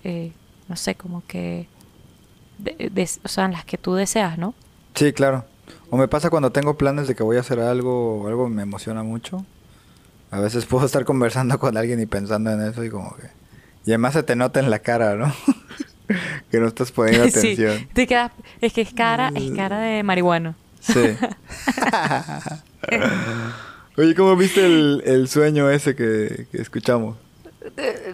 eh, 0.03 0.33
no 0.67 0.75
sé, 0.75 0.95
como 0.95 1.23
que, 1.25 1.67
o 3.23 3.27
sea, 3.27 3.45
en 3.45 3.53
las 3.53 3.63
que 3.63 3.77
tú 3.77 3.93
deseas, 3.93 4.37
¿no? 4.37 4.53
Sí, 4.93 5.13
claro. 5.13 5.45
O 5.89 5.97
me 5.97 6.07
pasa 6.07 6.29
cuando 6.29 6.51
tengo 6.51 6.77
planes 6.77 7.07
de 7.07 7.15
que 7.15 7.23
voy 7.23 7.37
a 7.37 7.41
hacer 7.41 7.59
algo 7.59 8.21
o 8.21 8.27
algo 8.27 8.49
me 8.49 8.63
emociona 8.63 9.03
mucho. 9.03 9.45
A 10.31 10.39
veces 10.39 10.65
puedo 10.67 10.85
estar 10.85 11.05
conversando 11.05 11.59
con 11.59 11.77
alguien 11.77 11.99
y 11.99 12.05
pensando 12.05 12.51
en 12.51 12.61
eso 12.61 12.83
y 12.83 12.89
como 12.89 13.15
que... 13.15 13.29
Y 13.85 13.91
además 13.91 14.13
se 14.13 14.23
te 14.23 14.35
nota 14.35 14.59
en 14.59 14.69
la 14.69 14.79
cara, 14.79 15.15
¿no? 15.15 15.33
que 16.51 16.59
no 16.59 16.67
estás 16.67 16.91
poniendo 16.91 17.23
atención. 17.27 17.79
Sí, 17.79 17.87
te 17.93 18.07
quedas... 18.07 18.31
Es 18.61 18.73
que 18.73 18.81
es 18.81 18.93
cara, 18.93 19.31
es 19.35 19.51
cara 19.51 19.79
de 19.79 20.03
marihuano. 20.03 20.55
Sí. 20.79 21.15
Oye, 23.97 24.15
¿cómo 24.15 24.35
viste 24.35 24.65
el, 24.65 25.03
el 25.05 25.27
sueño 25.27 25.69
ese 25.69 25.95
que, 25.95 26.47
que 26.51 26.61
escuchamos? 26.61 27.17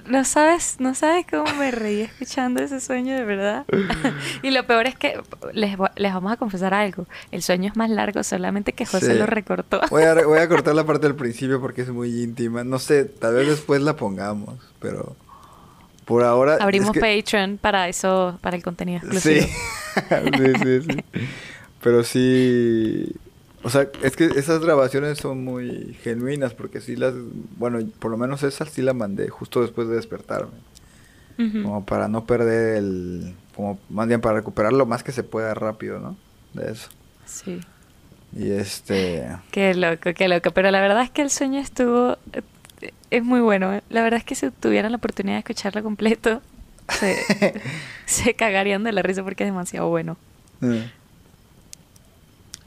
No 0.08 0.26
sabes, 0.26 0.78
no 0.80 0.96
sabes 0.96 1.26
cómo 1.30 1.46
me 1.56 1.72
reí 1.72 2.02
escuchando 2.02 2.64
ese 2.64 2.80
sueño 2.80 3.16
de 3.16 3.26
verdad. 3.26 3.66
y 4.42 4.52
lo 4.52 4.66
peor 4.66 4.88
es 4.88 4.96
que 4.96 5.20
les, 5.54 5.78
les, 5.96 6.14
vamos 6.14 6.32
a 6.32 6.38
confesar 6.38 6.74
algo. 6.74 7.08
El 7.32 7.44
sueño 7.44 7.70
es 7.70 7.76
más 7.76 7.90
largo, 7.90 8.24
solamente 8.24 8.74
que 8.74 8.86
José 8.86 9.16
lo 9.16 9.26
recortó. 9.26 9.82
voy, 9.90 10.04
a, 10.04 10.14
voy 10.26 10.40
a 10.40 10.48
cortar 10.48 10.74
la 10.76 10.84
parte 10.86 11.08
del 11.08 11.16
principio 11.16 11.62
porque 11.62 11.82
es 11.82 11.90
muy 11.90 12.24
íntima. 12.24 12.64
No 12.64 12.80
sé, 12.80 13.06
tal 13.06 13.36
vez 13.36 13.48
después 13.48 13.82
la 13.82 13.96
pongamos, 13.96 14.60
pero 14.80 15.16
por 16.06 16.24
ahora. 16.24 16.58
Abrimos 16.60 16.96
Patreon 16.98 17.58
para 17.60 17.88
eso, 17.88 18.38
para 18.42 18.56
el 18.58 18.64
contenido 18.64 19.00
exclusivo. 19.00 19.46
sí, 19.46 20.54
sí, 20.64 20.82
sí. 20.82 21.04
Pero 21.82 22.04
sí. 22.04 23.16
O 23.66 23.70
sea, 23.72 23.88
es 24.04 24.16
que 24.16 24.26
esas 24.26 24.60
grabaciones 24.60 25.18
son 25.18 25.44
muy 25.44 25.98
genuinas 26.04 26.54
porque 26.54 26.82
sí 26.82 26.96
las, 26.96 27.16
bueno, 27.58 27.80
por 27.98 28.12
lo 28.12 28.18
menos 28.18 28.44
esas 28.44 28.70
sí 28.70 28.84
las 28.84 28.94
mandé 28.94 29.28
justo 29.30 29.64
después 29.64 29.88
de 29.88 29.96
despertarme. 29.96 30.52
Como 31.36 31.84
para 31.84 32.08
no 32.08 32.26
perder 32.26 32.78
el, 32.78 33.34
como 33.56 33.80
más 33.90 34.08
bien 34.08 34.22
para 34.22 34.36
recuperar 34.36 34.72
lo 34.72 34.86
más 34.86 35.02
que 35.02 35.12
se 35.12 35.24
pueda 35.24 35.56
rápido, 35.56 36.00
¿no? 36.00 36.16
De 36.54 36.74
eso. 36.74 36.90
Sí. 37.26 37.60
Y 38.38 38.52
este... 38.52 39.36
Qué 39.50 39.74
loco, 39.74 40.14
qué 40.14 40.28
loco. 40.28 40.52
Pero 40.52 40.70
la 40.70 40.80
verdad 40.80 41.02
es 41.02 41.10
que 41.10 41.24
el 41.24 41.32
sueño 41.32 41.60
estuvo, 41.60 42.20
es 43.10 43.24
muy 43.24 43.40
bueno. 43.40 43.74
¿eh? 43.74 43.82
La 43.90 44.04
verdad 44.04 44.20
es 44.20 44.26
que 44.26 44.36
si 44.36 44.52
tuvieran 44.52 44.92
la 44.92 44.98
oportunidad 44.98 45.38
de 45.38 45.40
escucharlo 45.40 45.82
completo, 45.82 46.40
se, 46.88 47.18
se 48.06 48.36
cagarían 48.36 48.84
de 48.84 48.92
la 48.92 49.02
risa 49.02 49.24
porque 49.24 49.44
es 49.44 49.48
demasiado 49.48 49.90
bueno. 49.90 50.18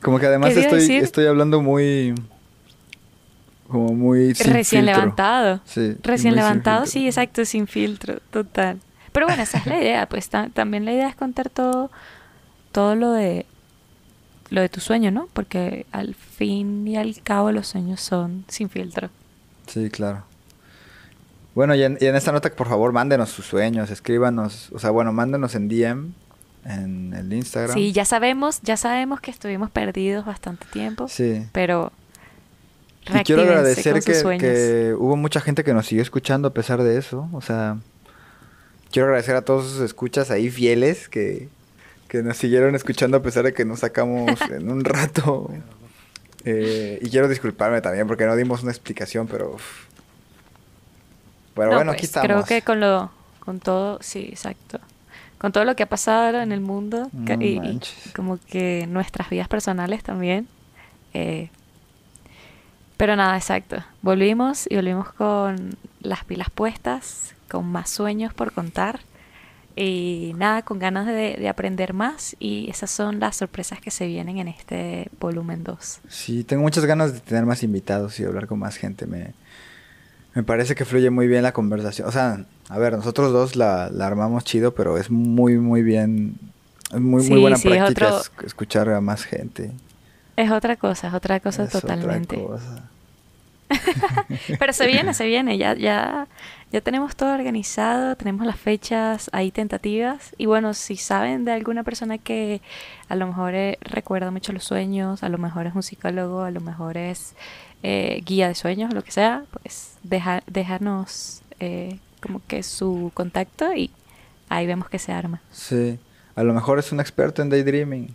Como 0.03 0.19
que 0.19 0.27
además 0.27 0.57
estoy, 0.57 0.97
estoy 0.97 1.27
hablando 1.27 1.61
muy. 1.61 2.15
Como 3.69 3.95
muy. 3.95 4.33
Recién 4.33 4.87
levantado. 4.87 5.61
Sí. 5.65 5.97
Recién 6.03 6.35
levantado, 6.35 6.87
sí, 6.87 7.07
exacto, 7.07 7.45
sin 7.45 7.67
filtro, 7.67 8.21
total. 8.31 8.79
Pero 9.13 9.27
bueno, 9.27 9.43
esa 9.43 9.59
es 9.59 9.67
la 9.67 9.81
idea, 9.81 10.09
pues 10.09 10.29
también 10.29 10.85
la 10.85 10.93
idea 10.93 11.09
es 11.09 11.17
contar 11.17 11.51
todo, 11.51 11.91
todo 12.73 12.95
lo 12.95 13.13
de 13.13 13.47
lo 14.51 14.61
de 14.61 14.69
tu 14.69 14.81
sueño, 14.81 15.11
¿no? 15.11 15.29
Porque 15.33 15.87
al 15.93 16.15
fin 16.15 16.87
y 16.87 16.97
al 16.97 17.21
cabo 17.23 17.53
los 17.53 17.69
sueños 17.69 18.01
son 18.01 18.45
sin 18.49 18.71
filtro. 18.71 19.11
Sí, 19.67 19.91
claro. 19.91 20.25
Bueno, 21.55 21.75
y 21.75 21.83
en, 21.83 21.99
y 22.01 22.07
en 22.07 22.15
esta 22.15 22.33
nota, 22.33 22.51
por 22.51 22.69
favor, 22.69 22.93
mándenos 22.93 23.31
sus 23.31 23.45
sueños, 23.47 23.91
escríbanos, 23.91 24.71
o 24.73 24.79
sea, 24.79 24.91
bueno, 24.91 25.13
mándenos 25.13 25.55
en 25.55 25.69
DM 25.69 26.13
en 26.65 27.15
el 27.15 27.33
Instagram. 27.33 27.75
Sí, 27.75 27.93
ya 27.93 28.05
sabemos, 28.05 28.61
ya 28.63 28.77
sabemos 28.77 29.21
que 29.21 29.31
estuvimos 29.31 29.71
perdidos 29.71 30.25
bastante 30.25 30.67
tiempo. 30.73 31.09
Sí. 31.09 31.47
Pero 31.53 31.93
y 33.09 33.25
quiero 33.25 33.43
agradecer 33.43 34.03
que, 34.03 34.95
hubo 34.99 35.17
mucha 35.17 35.41
gente 35.41 35.65
que 35.65 35.73
nos 35.73 35.87
siguió 35.87 36.03
escuchando 36.03 36.49
a 36.49 36.55
pesar 36.55 36.83
de 36.83 36.99
eso. 36.99 37.29
O 37.33 37.41
sea, 37.41 37.79
quiero 38.93 39.09
agradecer 39.09 39.37
a 39.37 39.43
todos 39.43 39.71
sus 39.71 39.81
escuchas 39.81 40.31
ahí 40.31 40.51
fieles 40.51 41.09
que, 41.09 41.49
nos 42.13 42.37
siguieron 42.37 42.75
escuchando 42.75 43.19
a 43.19 43.23
pesar 43.23 43.45
de 43.45 43.55
que 43.55 43.65
nos 43.65 43.81
sacamos 43.81 44.39
en 44.51 44.71
un 44.71 44.85
rato. 44.85 45.51
Eh, 46.45 46.99
y 47.03 47.11
quiero 47.11 47.29
disculparme 47.29 47.81
también 47.81 48.07
porque 48.07 48.27
no 48.27 48.37
dimos 48.37 48.63
una 48.63 48.73
explicación, 48.73 49.27
pero... 49.27 49.57
Bueno, 51.55 51.75
bueno, 51.75 51.91
aquí 51.91 52.01
pues, 52.01 52.11
estamos. 52.11 52.27
Creo 52.27 52.45
que 52.45 52.63
con 52.63 52.79
lo, 52.79 53.11
con 53.41 53.59
todo, 53.59 53.99
sí, 54.01 54.27
exacto 54.31 54.81
con 55.39 55.53
todo 55.53 55.65
lo 55.65 55.77
que 55.77 55.85
ha 55.85 55.89
pasado 55.89 56.41
en 56.41 56.53
el 56.53 56.61
mundo 56.61 57.11
y, 57.41 57.61
como 58.15 58.39
que 58.39 58.87
nuestras 58.89 59.31
vidas 59.31 59.49
personales 59.49 60.03
también. 60.03 60.49
Eh, 61.15 61.49
pero 62.97 63.15
nada, 63.15 63.37
exacto. 63.37 63.77
Volvimos 64.03 64.67
y 64.69 64.75
volvimos 64.75 65.13
con 65.13 65.77
las 66.01 66.25
pilas 66.25 66.51
puestas, 66.51 67.35
con 67.49 67.67
más 67.67 67.89
sueños 67.89 68.35
por 68.35 68.53
contar 68.53 69.01
y 69.77 70.33
nada, 70.37 70.63
con 70.63 70.81
ganas 70.81 71.07
de, 71.07 71.37
de, 71.39 71.49
aprender 71.49 71.95
más 71.95 72.35
y 72.41 72.69
esas 72.69 72.91
son 72.91 73.21
las 73.21 73.37
sorpresas 73.37 73.81
que 73.81 73.93
se 73.93 74.09
vienen 74.09 74.39
en 74.39 74.49
este 74.49 75.09
volumen 75.21 75.63
2. 75.63 76.01
Sí, 76.09 76.43
tengo 76.43 76.63
muchas 76.65 76.85
ganas 76.85 77.13
de 77.13 77.21
tener 77.21 77.47
más 77.47 77.63
invitados 77.63 78.19
y 78.19 78.25
hablar 78.25 78.49
con 78.49 78.59
más 78.59 78.77
gente. 78.77 79.07
Me, 79.07 79.35
me 80.35 80.43
parece 80.43 80.75
que 80.75 80.85
fluye 80.85 81.11
muy 81.11 81.27
bien 81.27 81.43
la 81.43 81.53
conversación. 81.53 82.09
O 82.09 82.13
sea, 82.13 82.45
a 82.69 82.79
ver, 82.79 82.93
nosotros 82.93 83.33
dos 83.33 83.57
la, 83.57 83.87
armamos 83.87 84.45
chido, 84.45 84.75
pero 84.75 84.99
es 84.99 85.11
muy, 85.11 85.59
muy 85.59 85.83
bien. 85.83 86.37
Es 86.93 87.01
muy, 87.01 87.29
muy 87.29 87.41
buena 87.41 87.57
práctica 87.57 88.21
escuchar 88.45 88.89
a 88.91 89.01
más 89.01 89.25
gente. 89.25 89.73
Es 90.37 90.51
otra 90.51 90.77
cosa, 90.77 91.09
es 91.09 91.15
otra 91.15 91.41
cosa 91.41 91.69
totalmente. 91.69 92.37
Otra 92.37 92.57
cosa. 92.57 92.89
Pero 94.59 94.73
se 94.73 94.87
viene, 94.87 95.15
se 95.15 95.27
viene, 95.27 95.59
ya, 95.59 95.75
ya, 95.75 96.27
ya 96.73 96.81
tenemos 96.81 97.17
todo 97.17 97.35
organizado, 97.35 98.17
tenemos 98.17 98.47
las 98.47 98.59
fechas 98.59 99.31
ahí 99.33 99.51
tentativas. 99.51 100.35
Y 100.39 100.47
bueno, 100.47 100.75
si 100.75 100.97
saben 100.97 101.45
de 101.45 101.53
alguna 101.53 101.83
persona 101.83 102.19
que 102.19 102.61
a 103.09 103.17
lo 103.17 103.27
mejor 103.27 103.55
eh, 103.55 103.79
recuerda 103.81 104.31
mucho 104.31 104.53
los 104.53 104.65
sueños, 104.65 105.23
a 105.23 105.29
lo 105.29 105.39
mejor 105.39 105.67
es 105.67 105.75
un 105.75 105.83
psicólogo, 105.83 106.43
a 106.43 106.51
lo 106.51 106.61
mejor 106.61 106.97
es 106.97 107.35
eh, 107.83 108.23
guía 108.25 108.49
de 108.49 108.55
sueños, 108.55 108.93
lo 108.93 109.03
que 109.03 109.11
sea, 109.11 109.45
pues 109.51 109.97
deja, 110.03 110.43
déjanos 110.47 111.43
eh, 111.61 111.99
como 112.21 112.41
que 112.47 112.63
su 112.63 113.11
contacto 113.15 113.75
y 113.75 113.91
ahí 114.49 114.67
vemos 114.67 114.89
que 114.89 114.99
se 114.99 115.13
arma. 115.13 115.41
Sí. 115.53 115.99
A 116.35 116.45
lo 116.45 116.55
mejor 116.55 116.79
es 116.79 116.93
un 116.93 117.01
experto 117.01 117.43
en 117.43 117.51
daydreaming. 117.51 118.15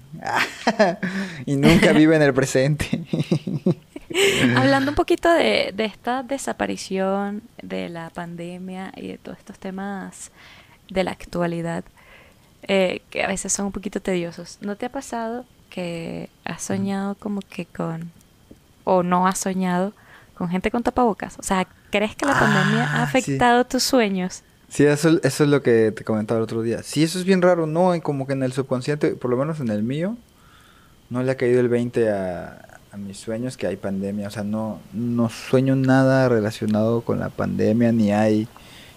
y 1.46 1.58
nunca 1.58 1.92
vive 1.92 2.16
en 2.16 2.22
el 2.22 2.34
presente. 2.34 3.04
Hablando 4.56 4.92
un 4.92 4.96
poquito 4.96 5.34
de, 5.34 5.74
de, 5.76 5.86
esta 5.86 6.24
desaparición 6.24 7.42
de 7.62 7.90
la 7.90 8.10
pandemia 8.12 8.94
y 8.96 9.10
de 9.10 9.18
todos 9.18 9.40
estos 9.40 9.60
temas 9.60 10.32
de 10.90 11.04
la 11.04 11.12
actualidad, 11.12 11.84
eh, 12.68 13.02
que 13.10 13.24
a 13.24 13.28
veces 13.28 13.52
son 13.52 13.68
un 13.68 13.72
poquito 13.72 14.02
tediosos. 14.02 14.58
¿No 14.62 14.78
te 14.78 14.86
ha 14.86 14.92
pasado 14.92 15.46
que 15.70 16.30
has 16.46 16.64
soñado 16.64 17.16
como 17.16 17.42
que 17.42 17.66
con, 17.66 18.12
o 18.84 19.04
no 19.04 19.28
has 19.28 19.38
soñado 19.40 19.94
con 20.36 20.50
gente 20.50 20.72
con 20.72 20.84
tapabocas? 20.84 21.38
O 21.40 21.44
sea, 21.44 21.68
¿crees 21.92 22.16
que 22.16 22.26
la 22.26 22.40
pandemia 22.40 22.84
ha 22.84 23.04
Ah, 23.04 23.10
sí. 23.12 23.18
afectado 23.18 23.66
tus 23.66 23.84
sueños? 23.84 24.44
Sí, 24.70 24.86
eso, 24.86 25.20
eso 25.22 25.44
es 25.44 25.50
lo 25.50 25.62
que 25.62 25.92
te 25.92 26.04
comentaba 26.04 26.40
el 26.40 26.44
otro 26.44 26.62
día. 26.64 26.82
Sí, 26.84 27.04
eso 27.04 27.20
es 27.20 27.26
bien 27.26 27.42
raro, 27.42 27.68
¿no? 27.68 27.94
Como 28.02 28.26
que 28.26 28.34
en 28.34 28.42
el 28.44 28.54
subconsciente, 28.54 29.16
por 29.16 29.30
lo 29.30 29.38
menos 29.38 29.60
en 29.60 29.70
el 29.70 29.84
mío, 29.84 30.18
no 31.10 31.22
le 31.22 31.32
ha 31.32 31.38
caído 31.38 31.60
el 31.60 31.70
20 31.70 32.10
a, 32.12 32.80
a 32.92 32.98
mis 32.98 33.18
sueños 33.20 33.56
que 33.56 33.68
hay 33.68 33.76
pandemia. 33.76 34.28
O 34.28 34.32
sea, 34.32 34.44
no, 34.44 34.80
no 34.92 35.30
sueño 35.30 35.76
nada 35.76 36.28
relacionado 36.28 37.02
con 37.02 37.20
la 37.20 37.30
pandemia, 37.30 37.92
ni 37.92 38.12
hay 38.12 38.48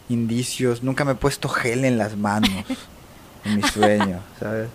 indicios. 0.08 0.82
Nunca 0.82 1.04
me 1.04 1.12
he 1.12 1.16
puesto 1.16 1.48
gel 1.50 1.84
en 1.84 1.98
las 1.98 2.16
manos 2.16 2.50
en 3.44 3.56
mis 3.56 3.66
sueños, 3.66 4.22
¿sabes? 4.40 4.68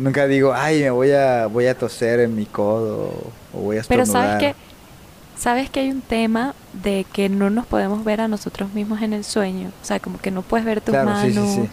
Nunca 0.00 0.26
digo, 0.26 0.52
ay, 0.54 0.80
me 0.82 0.90
voy 0.90 1.12
a, 1.12 1.46
voy 1.46 1.66
a 1.66 1.76
toser 1.76 2.20
en 2.20 2.34
mi 2.34 2.46
codo 2.46 3.12
o 3.52 3.58
voy 3.60 3.78
a 3.78 3.82
Pero 3.86 4.02
estornudar. 4.02 4.40
sabes 4.40 4.54
que 4.54 4.60
sabes 5.38 5.70
que 5.70 5.80
hay 5.80 5.90
un 5.90 6.02
tema 6.02 6.54
de 6.72 7.06
que 7.12 7.28
no 7.28 7.48
nos 7.50 7.66
podemos 7.66 8.04
ver 8.04 8.20
a 8.20 8.28
nosotros 8.28 8.72
mismos 8.74 9.00
en 9.02 9.12
el 9.14 9.24
sueño, 9.24 9.70
o 9.82 9.84
sea, 9.84 9.98
como 10.00 10.18
que 10.18 10.30
no 10.30 10.42
puedes 10.42 10.66
ver 10.66 10.80
tus 10.80 10.92
Claro, 10.92 11.10
manos 11.10 11.48
sí, 11.54 11.62
sí. 11.62 11.68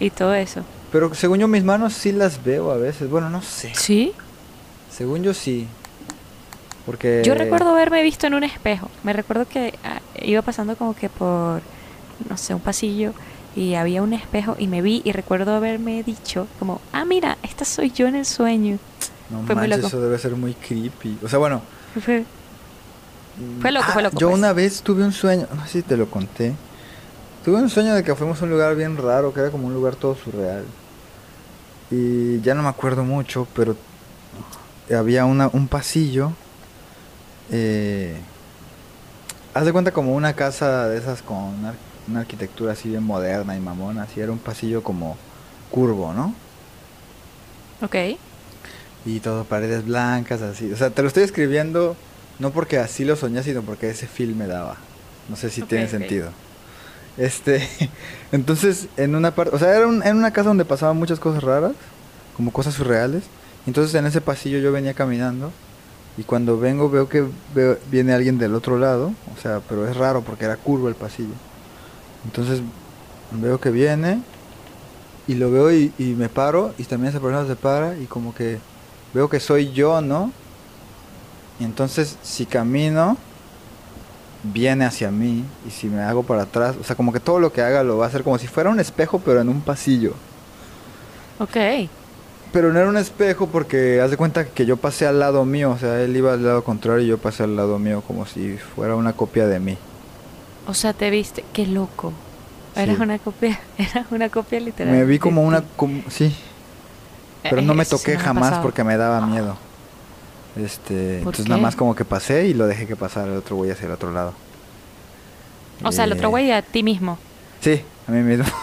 y 0.00 0.10
todo 0.10 0.34
eso. 0.34 0.62
Pero 0.92 1.14
según 1.14 1.38
yo 1.38 1.48
mis 1.48 1.64
manos 1.64 1.92
sí 1.92 2.12
las 2.12 2.42
veo 2.42 2.70
a 2.70 2.76
veces. 2.78 3.10
Bueno, 3.10 3.28
no 3.28 3.42
sé. 3.42 3.72
Sí. 3.74 4.12
Según 4.90 5.22
yo 5.22 5.34
sí. 5.34 5.66
Porque... 6.86 7.22
Yo 7.24 7.34
recuerdo 7.34 7.68
haberme 7.70 8.02
visto 8.02 8.26
en 8.26 8.32
un 8.34 8.42
espejo. 8.44 8.88
Me 9.02 9.12
recuerdo 9.12 9.46
que 9.46 9.78
ah, 9.84 10.00
iba 10.22 10.40
pasando 10.40 10.76
como 10.76 10.94
que 10.96 11.10
por 11.10 11.60
no 12.28 12.36
sé, 12.38 12.54
un 12.54 12.60
pasillo 12.60 13.12
y 13.58 13.74
había 13.74 14.02
un 14.02 14.12
espejo 14.12 14.54
y 14.58 14.66
me 14.68 14.80
vi 14.82 15.02
y 15.04 15.12
recuerdo 15.12 15.54
haberme 15.54 16.02
dicho 16.02 16.46
como, 16.58 16.80
"Ah, 16.92 17.04
mira, 17.04 17.36
esta 17.42 17.64
soy 17.64 17.90
yo 17.90 18.06
en 18.06 18.14
el 18.14 18.24
sueño." 18.26 18.78
No 19.30 19.42
Fue 19.44 19.54
muy 19.54 19.62
manches, 19.68 19.78
loco. 19.78 19.88
eso 19.88 20.00
debe 20.00 20.18
ser 20.18 20.36
muy 20.36 20.54
creepy. 20.54 21.18
O 21.22 21.28
sea, 21.28 21.38
bueno. 21.38 21.60
Fue- 22.02 22.24
Fue 23.60 23.70
loco, 23.72 23.86
ah, 23.88 23.92
fue 23.92 24.02
loco, 24.02 24.18
Yo 24.18 24.28
pues. 24.28 24.38
una 24.38 24.52
vez 24.52 24.82
tuve 24.82 25.04
un 25.04 25.12
sueño, 25.12 25.46
no 25.54 25.64
sé 25.66 25.72
si 25.72 25.82
te 25.82 25.96
lo 25.96 26.10
conté. 26.10 26.54
Tuve 27.44 27.56
un 27.62 27.68
sueño 27.70 27.94
de 27.94 28.02
que 28.02 28.14
fuimos 28.14 28.40
a 28.40 28.44
un 28.44 28.50
lugar 28.50 28.74
bien 28.74 28.96
raro, 28.96 29.32
que 29.32 29.40
era 29.40 29.50
como 29.50 29.66
un 29.66 29.74
lugar 29.74 29.94
todo 29.96 30.14
surreal. 30.16 30.64
Y 31.90 32.40
ya 32.40 32.54
no 32.54 32.62
me 32.62 32.68
acuerdo 32.68 33.04
mucho, 33.04 33.46
pero 33.54 33.76
había 34.94 35.24
una, 35.24 35.48
un 35.52 35.68
pasillo. 35.68 36.32
Eh, 37.50 38.16
haz 39.54 39.64
de 39.64 39.72
cuenta 39.72 39.92
como 39.92 40.14
una 40.14 40.32
casa 40.34 40.88
de 40.88 40.98
esas 40.98 41.22
con 41.22 41.54
una, 42.08 42.20
arquitectura 42.20 42.72
así 42.72 42.88
bien 42.88 43.02
moderna 43.04 43.56
y 43.56 43.60
mamona. 43.60 44.02
Así 44.02 44.20
era 44.20 44.32
un 44.32 44.38
pasillo 44.38 44.82
como 44.82 45.16
curvo, 45.70 46.12
¿no? 46.12 46.34
Ok. 47.82 47.94
Y 49.06 49.20
todo 49.20 49.44
paredes 49.44 49.84
blancas, 49.86 50.42
así. 50.42 50.72
O 50.72 50.76
sea, 50.76 50.90
te 50.90 51.02
lo 51.02 51.08
estoy 51.08 51.22
escribiendo 51.22 51.96
no 52.38 52.50
porque 52.50 52.78
así 52.78 53.04
lo 53.04 53.16
soñé, 53.16 53.42
sino 53.42 53.62
porque 53.62 53.90
ese 53.90 54.06
film 54.06 54.38
me 54.38 54.46
daba. 54.46 54.76
No 55.28 55.36
sé 55.36 55.50
si 55.50 55.60
tiene 55.68 55.84
sentido. 55.98 56.30
Este, 57.16 57.68
entonces, 58.32 58.88
en 58.96 59.14
una 59.14 59.34
parte, 59.34 59.54
o 59.54 59.58
sea, 59.58 59.74
era 59.76 59.86
un- 59.86 60.02
en 60.04 60.16
una 60.16 60.32
casa 60.32 60.48
donde 60.48 60.64
pasaban 60.64 60.96
muchas 60.96 61.18
cosas 61.20 61.42
raras, 61.42 61.72
como 62.36 62.52
cosas 62.52 62.74
surreales. 62.74 63.24
Entonces, 63.66 63.94
en 63.94 64.06
ese 64.06 64.20
pasillo 64.20 64.58
yo 64.58 64.72
venía 64.72 64.94
caminando 64.94 65.50
y 66.16 66.22
cuando 66.22 66.58
vengo 66.58 66.88
veo 66.90 67.08
que 67.08 67.24
veo- 67.54 67.78
viene 67.90 68.12
alguien 68.14 68.38
del 68.38 68.54
otro 68.54 68.78
lado, 68.78 69.12
o 69.36 69.40
sea, 69.40 69.60
pero 69.68 69.86
es 69.88 69.96
raro 69.96 70.22
porque 70.22 70.44
era 70.44 70.56
curvo 70.56 70.88
el 70.88 70.94
pasillo. 70.94 71.34
Entonces, 72.28 72.60
veo 73.30 73.58
que 73.58 73.70
viene 73.70 74.22
y 75.26 75.34
lo 75.34 75.50
veo 75.50 75.72
y, 75.72 75.94
y 75.98 76.14
me 76.14 76.28
paro 76.28 76.74
y 76.78 76.84
también 76.84 77.10
esa 77.10 77.20
persona 77.20 77.46
se 77.46 77.56
para 77.56 77.96
y 77.98 78.06
como 78.06 78.34
que 78.34 78.60
veo 79.14 79.30
que 79.30 79.40
soy 79.40 79.72
yo, 79.72 80.02
¿no? 80.02 80.30
Y 81.58 81.64
entonces 81.64 82.18
si 82.22 82.46
camino 82.46 83.16
viene 84.42 84.84
hacia 84.84 85.10
mí 85.10 85.44
y 85.66 85.70
si 85.70 85.88
me 85.88 86.02
hago 86.02 86.22
para 86.24 86.42
atrás, 86.42 86.76
o 86.80 86.84
sea, 86.84 86.96
como 86.96 87.12
que 87.12 87.20
todo 87.20 87.40
lo 87.40 87.52
que 87.52 87.62
haga 87.62 87.82
lo 87.82 87.98
va 87.98 88.04
a 88.06 88.08
hacer 88.08 88.22
como 88.22 88.38
si 88.38 88.46
fuera 88.46 88.70
un 88.70 88.80
espejo 88.80 89.20
pero 89.24 89.40
en 89.40 89.48
un 89.48 89.62
pasillo. 89.62 90.14
Ok. 91.38 91.56
Pero 92.52 92.72
no 92.72 92.78
era 92.78 92.88
un 92.88 92.96
espejo 92.96 93.48
porque 93.48 94.00
haz 94.00 94.10
de 94.10 94.16
cuenta 94.16 94.46
que 94.46 94.66
yo 94.66 94.76
pasé 94.78 95.06
al 95.06 95.18
lado 95.18 95.44
mío, 95.44 95.70
o 95.70 95.78
sea, 95.78 96.00
él 96.02 96.16
iba 96.16 96.32
al 96.32 96.44
lado 96.44 96.64
contrario 96.64 97.04
y 97.04 97.08
yo 97.08 97.18
pasé 97.18 97.42
al 97.44 97.56
lado 97.56 97.78
mío 97.78 98.02
como 98.06 98.26
si 98.26 98.56
fuera 98.58 98.96
una 98.96 99.14
copia 99.14 99.46
de 99.46 99.60
mí. 99.60 99.78
O 100.68 100.74
sea, 100.74 100.92
te 100.92 101.10
viste, 101.10 101.44
qué 101.52 101.66
loco. 101.66 102.12
Eras 102.76 102.96
Sí. 102.96 103.02
una 103.02 103.18
copia, 103.18 103.58
eras 103.78 104.06
una 104.10 104.28
copia 104.28 104.60
literal. 104.60 104.94
Me 104.94 105.04
vi 105.04 105.18
como 105.18 105.42
una 105.42 105.62
como- 105.76 106.02
sí, 106.08 106.32
pero 107.42 107.60
no 107.62 107.74
me 107.74 107.84
toqué 107.84 108.12
no 108.12 108.18
me 108.18 108.22
ha 108.22 108.26
jamás 108.26 108.58
porque 108.60 108.84
me 108.84 108.96
daba 108.96 109.26
miedo. 109.26 109.56
Este, 110.56 110.94
¿Por 111.24 111.34
entonces 111.34 111.44
qué? 111.44 111.50
nada 111.50 111.62
más 111.62 111.74
como 111.76 111.94
que 111.96 112.04
pasé 112.04 112.46
y 112.46 112.54
lo 112.54 112.66
dejé 112.66 112.86
que 112.86 112.94
pasara 112.96 113.32
el 113.32 113.38
otro 113.38 113.56
güey 113.56 113.70
hacia 113.70 113.86
el 113.86 113.92
otro 113.92 114.12
lado. 114.12 114.32
O 115.84 115.90
sea, 115.92 116.04
el 116.04 116.12
otro 116.12 116.28
Eh, 116.28 116.30
güey 116.30 116.50
a 116.52 116.62
ti 116.62 116.82
mismo. 116.82 117.18
Sí, 117.60 117.80
a 118.06 118.10
mí 118.10 118.22
mismo. 118.22 118.44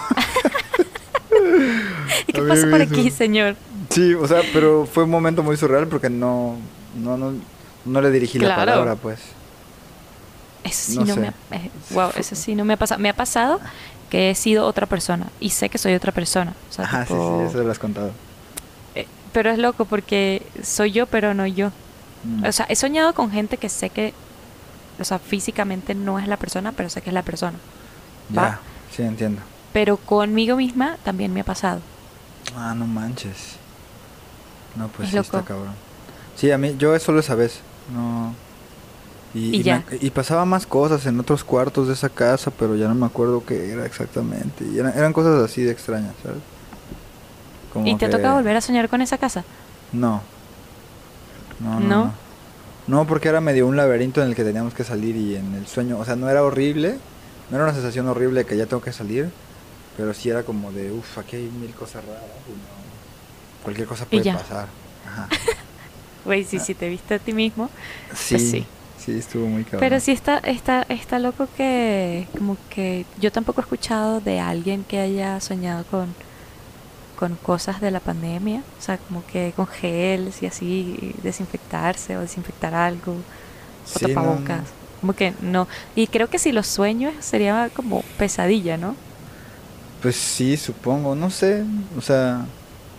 ¿Y 2.28 2.34
qué 2.34 2.42
pasa 2.42 2.68
por 2.70 2.82
aquí, 2.82 3.12
señor? 3.12 3.56
sí, 3.90 4.14
o 4.14 4.28
sea, 4.28 4.42
pero 4.54 4.86
fue 4.92 5.04
un 5.04 5.10
momento 5.10 5.44
muy 5.44 5.58
surreal 5.58 5.88
porque 5.88 6.10
no 6.10 6.56
no 7.02 7.18
no, 7.18 7.34
no 7.86 8.02
le 8.02 8.12
dirigí 8.12 8.40
la 8.40 8.56
palabra, 8.56 8.96
pues. 8.96 9.20
Eso 10.66 10.92
sí 10.92 10.98
No 11.00 11.06
no, 11.06 11.14
sé. 11.14 11.20
me 11.22 11.28
ha, 11.28 11.34
eh, 11.52 11.72
wow, 11.92 12.10
eso 12.18 12.36
sí 12.36 12.56
no 12.56 12.66
me 12.66 12.74
ha 12.74 12.78
pasado. 12.78 13.00
Me 13.00 13.10
ha 13.10 13.14
pasado 13.16 13.60
que 14.10 14.32
he 14.32 14.36
sido 14.36 14.66
otra 14.66 14.86
persona 14.88 15.28
y 15.40 15.52
sé 15.52 15.70
que 15.70 15.78
soy 15.78 15.94
otra 15.94 16.12
persona. 16.12 16.54
O 16.70 16.74
sea, 16.74 16.86
Ajá, 16.86 17.06
sí, 17.06 17.14
tipo, 17.14 17.40
sí, 17.44 17.50
eso 17.50 17.64
lo 17.64 17.72
has 17.72 17.80
contado. 17.80 18.12
eh, 18.96 19.08
pero 19.32 19.50
es 19.52 19.58
loco 19.58 19.86
porque 19.86 20.46
soy 20.64 20.92
yo, 20.92 21.06
pero 21.08 21.34
no 21.34 21.46
yo. 21.48 21.72
Mm. 22.24 22.46
O 22.46 22.52
sea, 22.52 22.66
he 22.70 22.76
soñado 22.76 23.14
con 23.14 23.32
gente 23.32 23.58
que 23.58 23.70
sé 23.70 23.90
que, 23.90 24.14
o 25.00 25.04
sea, 25.04 25.20
físicamente 25.20 25.94
no 25.96 26.20
es 26.20 26.28
la 26.28 26.38
persona, 26.38 26.72
pero 26.72 26.90
sé 26.90 27.02
que 27.02 27.10
es 27.10 27.14
la 27.14 27.24
persona. 27.24 27.58
ya, 28.30 28.42
va. 28.42 28.60
sí 28.96 29.04
entiendo. 29.04 29.42
Pero 29.74 29.98
conmigo 29.98 30.56
misma 30.56 30.98
también 31.04 31.34
me 31.34 31.42
ha 31.42 31.46
pasado. 31.46 31.82
Ah, 32.58 32.74
no 32.76 32.86
manches. 32.88 33.58
No, 34.76 34.88
pues 34.90 35.08
Es 35.08 35.12
sí 35.12 35.16
loco. 35.18 35.38
está 35.38 35.42
cabrón. 35.48 35.74
Sí, 36.38 36.52
a 36.52 36.58
mí, 36.58 36.76
yo 36.78 36.98
solo 37.00 37.20
esa 37.20 37.36
vez. 37.36 37.60
No. 37.94 38.34
Y, 39.36 39.64
ya. 39.64 39.84
me- 39.92 39.98
y 40.00 40.10
pasaba 40.12 40.46
más 40.46 40.66
cosas 40.66 41.06
en 41.06 41.20
otros 41.20 41.44
cuartos 41.44 41.88
de 41.90 41.94
esa 41.94 42.08
casa, 42.10 42.52
pero 42.58 42.76
ya 42.78 42.88
no 42.88 42.96
me 42.96 43.06
acuerdo 43.06 43.44
qué 43.46 43.72
era 43.72 43.86
exactamente. 43.86 44.64
Y 44.66 44.80
eran, 44.80 44.98
eran 44.98 45.12
cosas 45.12 45.44
así 45.44 45.62
de 45.62 45.72
extrañas, 45.72 46.14
¿sabes? 46.24 46.40
Como 47.74 47.86
¿Y 47.86 47.96
te 47.98 48.06
que- 48.06 48.12
tocado 48.14 48.36
volver 48.36 48.56
a 48.56 48.62
soñar 48.62 48.88
con 48.88 49.02
esa 49.02 49.18
casa? 49.18 49.44
No. 49.92 50.22
No, 51.60 51.80
no, 51.80 51.88
¿No? 51.88 52.06
no. 52.06 52.14
No, 52.88 53.08
porque 53.08 53.28
era 53.30 53.42
medio 53.42 53.68
un 53.68 53.76
laberinto 53.76 54.22
en 54.22 54.30
el 54.30 54.36
que 54.36 54.44
teníamos 54.44 54.74
que 54.74 54.84
salir 54.84 55.16
y 55.16 55.36
en 55.36 55.56
el 55.56 55.66
sueño, 55.68 55.98
o 55.98 56.06
sea, 56.06 56.16
no 56.16 56.30
era 56.30 56.44
horrible, 56.44 56.98
no 57.50 57.56
era 57.58 57.66
una 57.66 57.74
sensación 57.74 58.08
horrible 58.08 58.42
de 58.42 58.46
que 58.46 58.56
ya 58.56 58.68
tengo 58.68 58.82
que 58.84 58.94
salir, 58.94 59.30
pero 59.98 60.14
sí 60.14 60.30
era 60.30 60.44
como 60.44 60.72
de, 60.72 60.92
uff, 60.92 61.18
aquí 61.18 61.36
hay 61.38 61.50
mil 61.50 61.72
cosas 61.74 62.06
raras 62.06 62.22
y 62.48 62.52
no, 62.52 63.64
cualquier 63.64 63.88
cosa 63.88 64.06
puede 64.06 64.32
pasar. 64.32 64.68
Ajá. 65.08 65.28
Güey, 66.26 66.44
sí, 66.44 66.58
si 66.60 66.74
te 66.74 66.90
viste 66.90 67.14
a 67.16 67.20
ti 67.20 67.34
mismo. 67.34 67.70
Sí, 68.16 68.34
Pues 68.36 68.50
sí. 68.50 68.66
Sí, 69.06 69.18
estuvo 69.18 69.48
muy 69.48 69.64
cabrón. 69.64 69.80
Pero 69.82 70.00
sí 70.00 70.12
está, 70.12 70.38
está, 70.40 70.86
está 70.90 71.20
loco 71.20 71.48
que 71.56 72.28
como 72.38 72.58
que 72.70 73.06
yo 73.20 73.32
tampoco 73.32 73.62
he 73.62 73.64
escuchado 73.64 74.20
de 74.20 74.40
alguien 74.40 74.84
que 74.84 75.00
haya 75.00 75.40
soñado 75.40 75.86
con, 75.86 76.14
con 77.18 77.36
cosas 77.36 77.82
de 77.82 77.92
la 77.92 78.00
pandemia. 78.00 78.64
O 78.80 78.82
sea, 78.82 78.98
como 78.98 79.26
que 79.26 79.54
con 79.56 79.68
gels 79.68 80.42
y 80.42 80.48
así, 80.48 81.14
desinfectarse 81.22 82.18
o 82.18 82.22
desinfectar 82.22 82.74
algo, 82.74 83.14
o 83.14 83.24
Sí, 83.86 84.06
no, 84.08 84.08
tapabocas. 84.08 84.62
Como 85.02 85.14
que 85.14 85.34
no. 85.42 85.68
Y 85.96 86.08
creo 86.08 86.30
que 86.30 86.40
si 86.40 86.52
los 86.52 86.66
sueños 86.68 87.14
sería 87.20 87.70
como 87.76 88.02
pesadilla, 88.18 88.78
¿no? 88.78 88.96
Pues 90.02 90.16
sí, 90.16 90.58
supongo, 90.58 91.16
no 91.16 91.30
sé, 91.30 91.64
o 91.98 92.02
sea, 92.02 92.46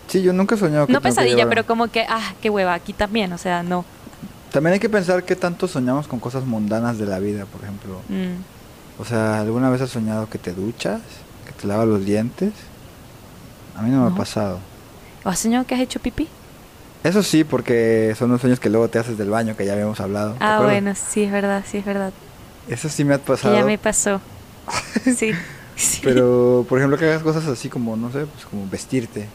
sí, 0.07 0.21
yo 0.21 0.33
nunca 0.33 0.55
he 0.55 0.57
soñado 0.57 0.87
que 0.87 0.93
No 0.93 1.01
pesadilla, 1.01 1.47
pero 1.47 1.65
como 1.65 1.87
que, 1.87 2.05
ah, 2.07 2.33
qué 2.41 2.49
hueva, 2.49 2.73
aquí 2.73 2.93
también, 2.93 3.31
o 3.33 3.37
sea, 3.37 3.63
no. 3.63 3.85
También 4.51 4.73
hay 4.73 4.79
que 4.79 4.89
pensar 4.89 5.23
qué 5.23 5.35
tanto 5.35 5.67
soñamos 5.67 6.07
con 6.07 6.19
cosas 6.19 6.45
mundanas 6.45 6.97
de 6.97 7.05
la 7.05 7.19
vida, 7.19 7.45
por 7.45 7.61
ejemplo. 7.63 8.01
Mm. 8.09 9.01
O 9.01 9.05
sea, 9.05 9.39
¿alguna 9.39 9.69
vez 9.69 9.81
has 9.81 9.89
soñado 9.89 10.29
que 10.29 10.37
te 10.37 10.53
duchas? 10.53 11.01
¿Que 11.45 11.51
te 11.53 11.67
lavas 11.67 11.87
los 11.87 12.03
dientes? 12.05 12.53
A 13.75 13.81
mí 13.81 13.91
no, 13.91 14.05
me 14.05 14.11
ha 14.13 14.15
pasado. 14.17 14.59
¿O 15.23 15.29
has 15.29 15.39
soñado 15.39 15.65
que 15.65 15.75
has 15.75 15.81
hecho 15.81 15.99
pipí? 15.99 16.27
Eso 17.03 17.21
sí, 17.21 17.43
porque 17.43 18.15
son 18.17 18.31
los 18.31 18.41
sueños 18.41 18.59
que 18.59 18.69
luego 18.69 18.87
te 18.89 18.97
haces 18.99 19.17
del 19.17 19.29
baño, 19.29 19.55
que 19.55 19.65
ya 19.65 19.73
habíamos 19.73 19.99
hablado. 19.99 20.31
¿te 20.33 20.37
Ah, 20.41 20.61
bueno, 20.63 20.93
sí, 20.95 21.23
es 21.23 21.31
verdad, 21.31 21.63
sí, 21.69 21.77
es 21.77 21.85
verdad. 21.85 22.11
Eso 22.67 22.89
sí 22.89 23.03
me 23.03 23.13
ha 23.13 23.17
Que 23.19 23.23
pasado. 23.25 23.55
ya 23.55 23.63
me 23.65 23.77
pasó. 23.77 24.19
Sí, 25.15 25.31
sí. 25.75 26.01
Pero, 26.03 26.65
por 26.67 26.79
ejemplo, 26.79 26.97
que 26.97 27.05
hagas 27.05 27.21
cosas 27.21 27.45
así 27.47 27.69
como, 27.69 27.95
no 27.95 28.11
sé, 28.11 28.25
pues 28.25 28.45
como 28.45 28.67
vestirte. 28.67 29.27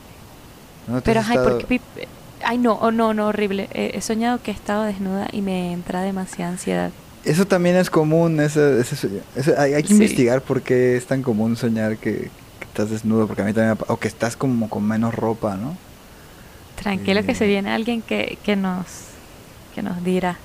¿No 0.89 0.97
te 0.97 1.03
Pero, 1.03 1.21
ay, 1.21 1.37
estado- 1.37 1.51
porque 1.51 1.67
pip- 1.67 2.07
Ay, 2.45 2.59
no, 2.59 2.75
oh, 2.75 2.91
no, 2.91 3.15
no, 3.15 3.29
horrible. 3.29 3.69
Eh, 3.73 3.93
he 3.95 4.01
soñado 4.01 4.41
que 4.43 4.51
he 4.51 4.55
estado 4.55 4.85
desnuda 4.85 5.29
y 5.33 5.43
me 5.43 5.73
entra 5.73 6.03
demasiada 6.03 6.53
ansiedad. 6.53 6.91
Eso 7.25 7.47
también 7.47 7.77
es 7.77 7.89
común, 7.91 8.41
ese, 8.41 8.81
ese 8.81 8.97
sueño. 8.97 9.21
Hay, 9.57 9.75
hay 9.75 9.83
que 9.83 9.89
Sí. 9.89 9.95
investigar 9.95 10.43
por 10.43 10.63
qué 10.63 10.97
es 10.97 11.07
tan 11.07 11.23
común 11.23 11.57
soñar 11.57 11.97
que, 11.97 12.31
que 12.59 12.65
estás 12.65 12.91
desnudo, 12.91 13.27
porque 13.27 13.43
a 13.43 13.45
mí 13.45 13.53
también 13.53 13.79
O 13.89 13.97
que 13.99 14.09
estás 14.09 14.37
como 14.37 14.69
con 14.69 14.85
menos 14.85 15.15
ropa, 15.15 15.57
¿no? 15.57 15.77
Tranquilo 16.81 17.23
que 17.25 17.33
Eh. 17.33 17.37
se 17.37 17.47
viene 17.47 17.71
alguien 17.71 18.03
que, 18.03 18.39
que 18.43 18.57
nos 18.57 18.87
que 19.75 19.83
nos 19.83 20.03
dirá. 20.05 20.37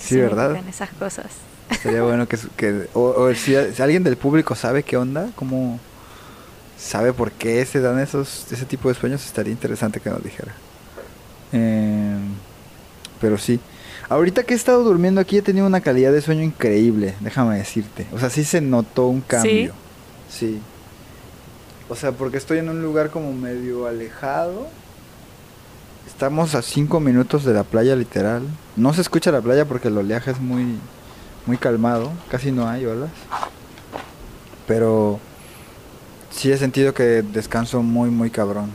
Sí, 0.00 0.16
¿verdad? 0.16 0.48
tocan 0.50 0.68
esas 0.68 0.90
cosas. 0.90 1.26
Sería 1.82 2.02
bueno 2.02 2.26
que... 2.28 2.36
que 2.56 2.88
o 2.94 3.00
o 3.02 3.34
si, 3.34 3.54
si 3.74 3.82
alguien 3.82 4.02
del 4.02 4.16
público 4.16 4.54
sabe 4.54 4.82
qué 4.82 4.96
onda, 4.96 5.28
cómo... 5.36 5.78
Sabe 6.78 7.12
por 7.14 7.32
qué 7.32 7.64
se 7.64 7.80
dan 7.80 7.98
esos 8.00 8.52
ese 8.52 8.66
tipo 8.66 8.88
de 8.90 8.94
sueños, 8.94 9.24
estaría 9.24 9.52
interesante 9.52 9.98
que 10.00 10.10
nos 10.10 10.22
dijera. 10.22 10.52
Eh, 11.52 12.16
pero 13.20 13.38
sí. 13.38 13.60
Ahorita 14.08 14.44
que 14.44 14.54
he 14.54 14.56
estado 14.56 14.84
durmiendo 14.84 15.20
aquí 15.20 15.38
he 15.38 15.42
tenido 15.42 15.66
una 15.66 15.80
calidad 15.80 16.12
de 16.12 16.20
sueño 16.20 16.42
increíble, 16.42 17.14
déjame 17.20 17.58
decirte. 17.58 18.06
O 18.12 18.18
sea, 18.18 18.30
sí 18.30 18.44
se 18.44 18.60
notó 18.60 19.08
un 19.08 19.20
cambio. 19.20 19.72
Sí. 20.28 20.60
O 21.88 21.96
sea, 21.96 22.12
porque 22.12 22.36
estoy 22.36 22.58
en 22.58 22.68
un 22.68 22.82
lugar 22.82 23.10
como 23.10 23.32
medio 23.32 23.86
alejado. 23.86 24.68
Estamos 26.06 26.54
a 26.54 26.62
cinco 26.62 27.00
minutos 27.00 27.44
de 27.44 27.52
la 27.52 27.64
playa, 27.64 27.96
literal. 27.96 28.42
No 28.76 28.92
se 28.94 29.00
escucha 29.00 29.32
la 29.32 29.40
playa 29.40 29.64
porque 29.64 29.88
el 29.88 29.98
oleaje 29.98 30.30
es 30.30 30.40
muy, 30.40 30.78
muy 31.46 31.56
calmado. 31.58 32.12
Casi 32.30 32.52
no 32.52 32.68
hay 32.68 32.86
olas. 32.86 33.10
Pero 34.68 35.18
sí 36.30 36.52
he 36.52 36.58
sentido 36.58 36.94
que 36.94 37.22
descanso 37.22 37.82
muy, 37.82 38.10
muy 38.10 38.30
cabrón. 38.30 38.70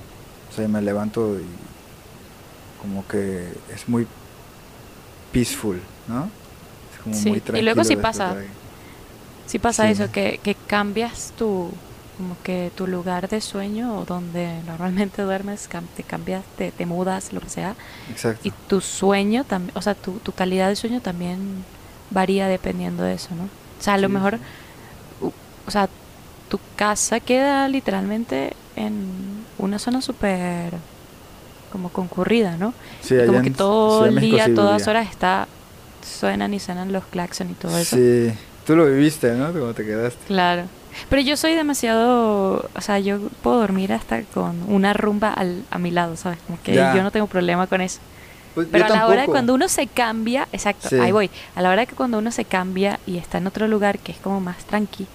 O 0.51 0.55
sea, 0.55 0.67
me 0.67 0.81
levanto 0.81 1.37
y 1.39 1.45
como 2.81 3.07
que 3.07 3.63
es 3.67 3.87
muy 3.87 4.07
peaceful, 5.31 5.79
¿no? 6.05 6.39
Es 6.89 6.99
como 6.99 7.19
Sí, 7.19 7.29
muy 7.29 7.41
y 7.51 7.61
tranquilo. 7.61 7.61
luego 7.61 7.83
sí 7.83 7.95
pasa. 7.95 8.41
Sí 9.45 9.59
pasa 9.59 9.83
Sí. 9.87 9.91
eso, 9.91 10.09
que, 10.09 10.39
que 10.43 10.55
cambias 10.55 11.33
tu 11.35 11.81
como 12.13 12.37
que 12.43 12.71
tu 12.75 12.87
lugar 12.87 13.27
de 13.29 13.41
sueño 13.41 13.97
o 13.97 14.05
donde 14.05 14.61
normalmente 14.65 15.21
duermes, 15.23 15.67
te 15.93 16.03
cambias, 16.03 16.45
te, 16.55 16.71
te 16.71 16.85
mudas, 16.85 17.33
lo 17.33 17.41
que 17.41 17.49
sea, 17.49 17.77
Exacto. 18.05 18.43
y 18.43 18.53
tu 18.53 18.81
sueño 18.81 19.45
también, 19.45 19.71
o 19.75 19.81
sea, 19.81 19.95
tu, 19.95 20.21
tu 20.21 20.33
calidad 20.33 20.69
de 20.69 20.75
sueño 20.77 21.01
también 21.01 21.67
varía 22.09 22.47
dependiendo 22.47 23.03
de 23.03 23.15
eso, 23.15 23.35
¿no? 23.35 23.45
O 23.45 23.51
sea, 23.83 23.95
a 23.95 23.97
lo 23.99 24.09
Sí, 24.09 24.09
mejor, 24.09 24.41
o 25.65 25.71
sea, 25.71 25.89
tu 26.47 26.61
casa 26.75 27.19
queda 27.21 27.67
literalmente 27.69 28.57
en 28.75 29.47
una 29.57 29.79
zona 29.79 30.01
súper 30.01 30.83
como 31.71 31.89
concurrida, 31.89 32.57
¿no? 32.57 32.73
Sí, 33.01 33.15
allá 33.15 33.25
como 33.27 33.41
que 33.41 33.51
todo 33.51 34.05
el 34.05 34.19
día, 34.19 34.45
sí 34.45 34.53
todas 34.53 34.87
horas 34.87 35.09
está, 35.09 35.47
suenan 36.03 36.53
y 36.53 36.59
suenan 36.59 36.91
los 36.91 37.03
claxon 37.05 37.49
y 37.51 37.53
todo 37.53 37.77
eso. 37.77 37.95
Sí, 37.95 38.31
tú 38.65 38.75
lo 38.75 38.85
viviste, 38.85 39.31
¿no? 39.33 39.51
Como 39.51 39.73
te 39.73 39.85
quedaste. 39.85 40.19
Claro. 40.27 40.63
Pero 41.09 41.21
yo 41.21 41.37
soy 41.37 41.55
demasiado, 41.55 42.69
o 42.75 42.81
sea, 42.81 42.99
yo 42.99 43.19
puedo 43.41 43.59
dormir 43.61 43.93
hasta 43.93 44.23
con 44.23 44.61
una 44.67 44.93
rumba 44.93 45.31
al, 45.31 45.63
a 45.71 45.79
mi 45.79 45.89
lado, 45.89 46.17
¿sabes? 46.17 46.37
Como 46.45 46.59
que 46.61 46.73
Ya. 46.75 46.93
yo 46.93 47.01
no 47.01 47.11
tengo 47.11 47.27
problema 47.27 47.65
con 47.67 47.79
eso. 47.81 47.99
Pues 48.53 48.67
Pero 48.69 48.85
a 48.85 48.89
la 48.89 49.07
hora 49.07 49.21
de 49.21 49.27
cuando 49.27 49.53
uno 49.53 49.69
se 49.69 49.87
cambia, 49.87 50.49
exacto, 50.51 50.89
Sí. 50.89 50.95
ahí 50.99 51.13
voy. 51.13 51.29
A 51.55 51.61
la 51.61 51.69
hora 51.69 51.81
de 51.81 51.87
que 51.87 51.95
cuando 51.95 52.17
uno 52.17 52.31
se 52.31 52.43
cambia 52.43 52.99
y 53.07 53.17
está 53.17 53.37
en 53.37 53.47
otro 53.47 53.65
lugar 53.69 53.99
que 53.99 54.11
es 54.11 54.17
como 54.17 54.41
más 54.41 54.57
tranqui, 54.65 55.07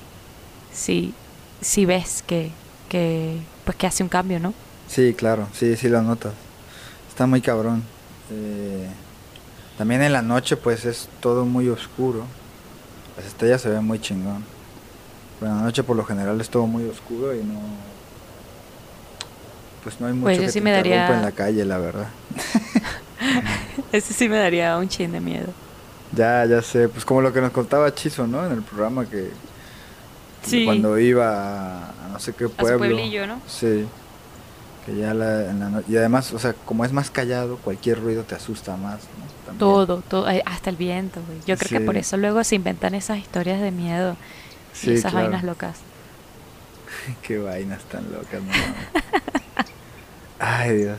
sí, 0.73 1.13
sí 1.61 1.85
ves 1.85 2.25
que, 2.27 2.51
que, 2.89 3.37
pues 3.67 3.77
que 3.77 3.87
hace 3.87 4.03
un 4.03 4.09
cambio, 4.09 4.41
¿no? 4.41 4.55
Sí, 4.89 5.13
claro, 5.15 5.49
sí, 5.53 5.77
sí 5.77 5.89
lo 5.91 6.01
notas. 6.01 6.33
Está 7.17 7.25
muy 7.27 7.41
cabrón. 7.41 7.83
Eh, 8.31 8.87
también 9.79 10.03
en 10.03 10.13
la 10.13 10.21
noche 10.21 10.55
pues 10.59 10.85
es 10.85 11.09
todo 11.21 11.47
muy 11.47 11.67
oscuro. 11.71 12.25
Las 13.17 13.25
estrellas 13.25 13.63
se 13.63 13.71
ven 13.71 13.87
muy 13.87 13.99
chingón. 13.99 14.45
Pero 15.41 15.51
en 15.53 15.57
la 15.57 15.65
noche 15.65 15.83
por 15.83 15.97
lo 15.97 16.05
general 16.05 16.39
es 16.43 16.51
todo 16.51 16.67
muy 16.67 16.85
oscuro 16.87 17.35
y 17.35 17.39
no... 17.39 17.55
Pues 19.83 19.99
no 19.99 20.09
hay 20.09 20.13
mucho 20.13 20.25
Pues 20.25 20.37
yo 20.37 20.43
que 20.43 20.49
sí 20.53 20.59
te 20.59 20.65
me 20.65 20.73
daría- 20.73 21.17
en 21.17 21.23
la 21.23 21.33
calle, 21.33 21.65
la 21.65 21.79
verdad. 21.79 22.09
Ese 23.93 24.13
sí 24.13 24.29
me 24.29 24.37
daría 24.37 24.77
un 24.77 24.87
chin 24.87 25.11
de 25.13 25.21
miedo. 25.21 25.47
Ya, 26.13 26.45
ya 26.45 26.61
sé, 26.61 26.87
pues 26.91 27.07
como 27.07 27.23
lo 27.23 27.33
que 27.33 27.41
nos 27.41 27.51
contaba 27.51 27.95
Chizo, 27.95 28.27
¿no? 28.27 28.45
En 28.45 28.53
el 28.53 28.61
programa 28.63 29.07
que 29.07 29.31
Sí. 30.43 30.67
cuando 30.67 30.99
iba 30.99 31.31
a, 31.31 31.89
a 31.89 32.09
no 32.13 32.19
sé 32.21 32.35
qué 32.35 32.45
A 32.45 32.49
su 32.49 32.53
pueblo. 32.57 32.77
pueblillo, 32.79 33.27
¿no? 33.27 33.41
Sí. 33.49 33.87
Que 34.87 34.97
ya 34.97 35.13
la, 35.15 35.51
en 35.51 35.59
la 35.61 35.69
no- 35.69 35.83
y 35.89 35.97
además, 35.97 36.33
o 36.33 36.39
sea, 36.39 36.53
como 36.55 36.85
es 36.85 36.93
más 36.93 37.11
callado, 37.11 37.57
cualquier 37.59 38.01
ruido 38.01 38.23
te 38.23 38.35
asusta 38.37 38.77
más, 38.77 39.01
¿no? 39.49 39.55
Todo, 39.59 40.01
todo, 40.09 40.27
hasta 40.45 40.71
el 40.71 40.77
viento, 40.77 41.21
güey. 41.27 41.39
Yo 41.47 41.57
creo 41.59 41.81
que 41.81 41.85
por 41.87 41.97
eso 41.97 42.17
luego 42.17 42.43
se 42.45 42.55
inventan 42.55 42.95
esas 42.95 43.19
historias 43.19 43.61
de 43.61 43.71
miedo 43.73 44.17
Sí, 44.73 44.91
y 44.91 44.95
esas 44.95 45.11
claro. 45.13 45.27
vainas 45.29 45.45
locas. 45.45 45.77
Qué 47.23 47.39
vainas 47.39 47.83
tan 47.85 48.05
locas, 48.13 48.41
no. 48.43 48.53
Ay, 50.39 50.77
Dios. 50.77 50.99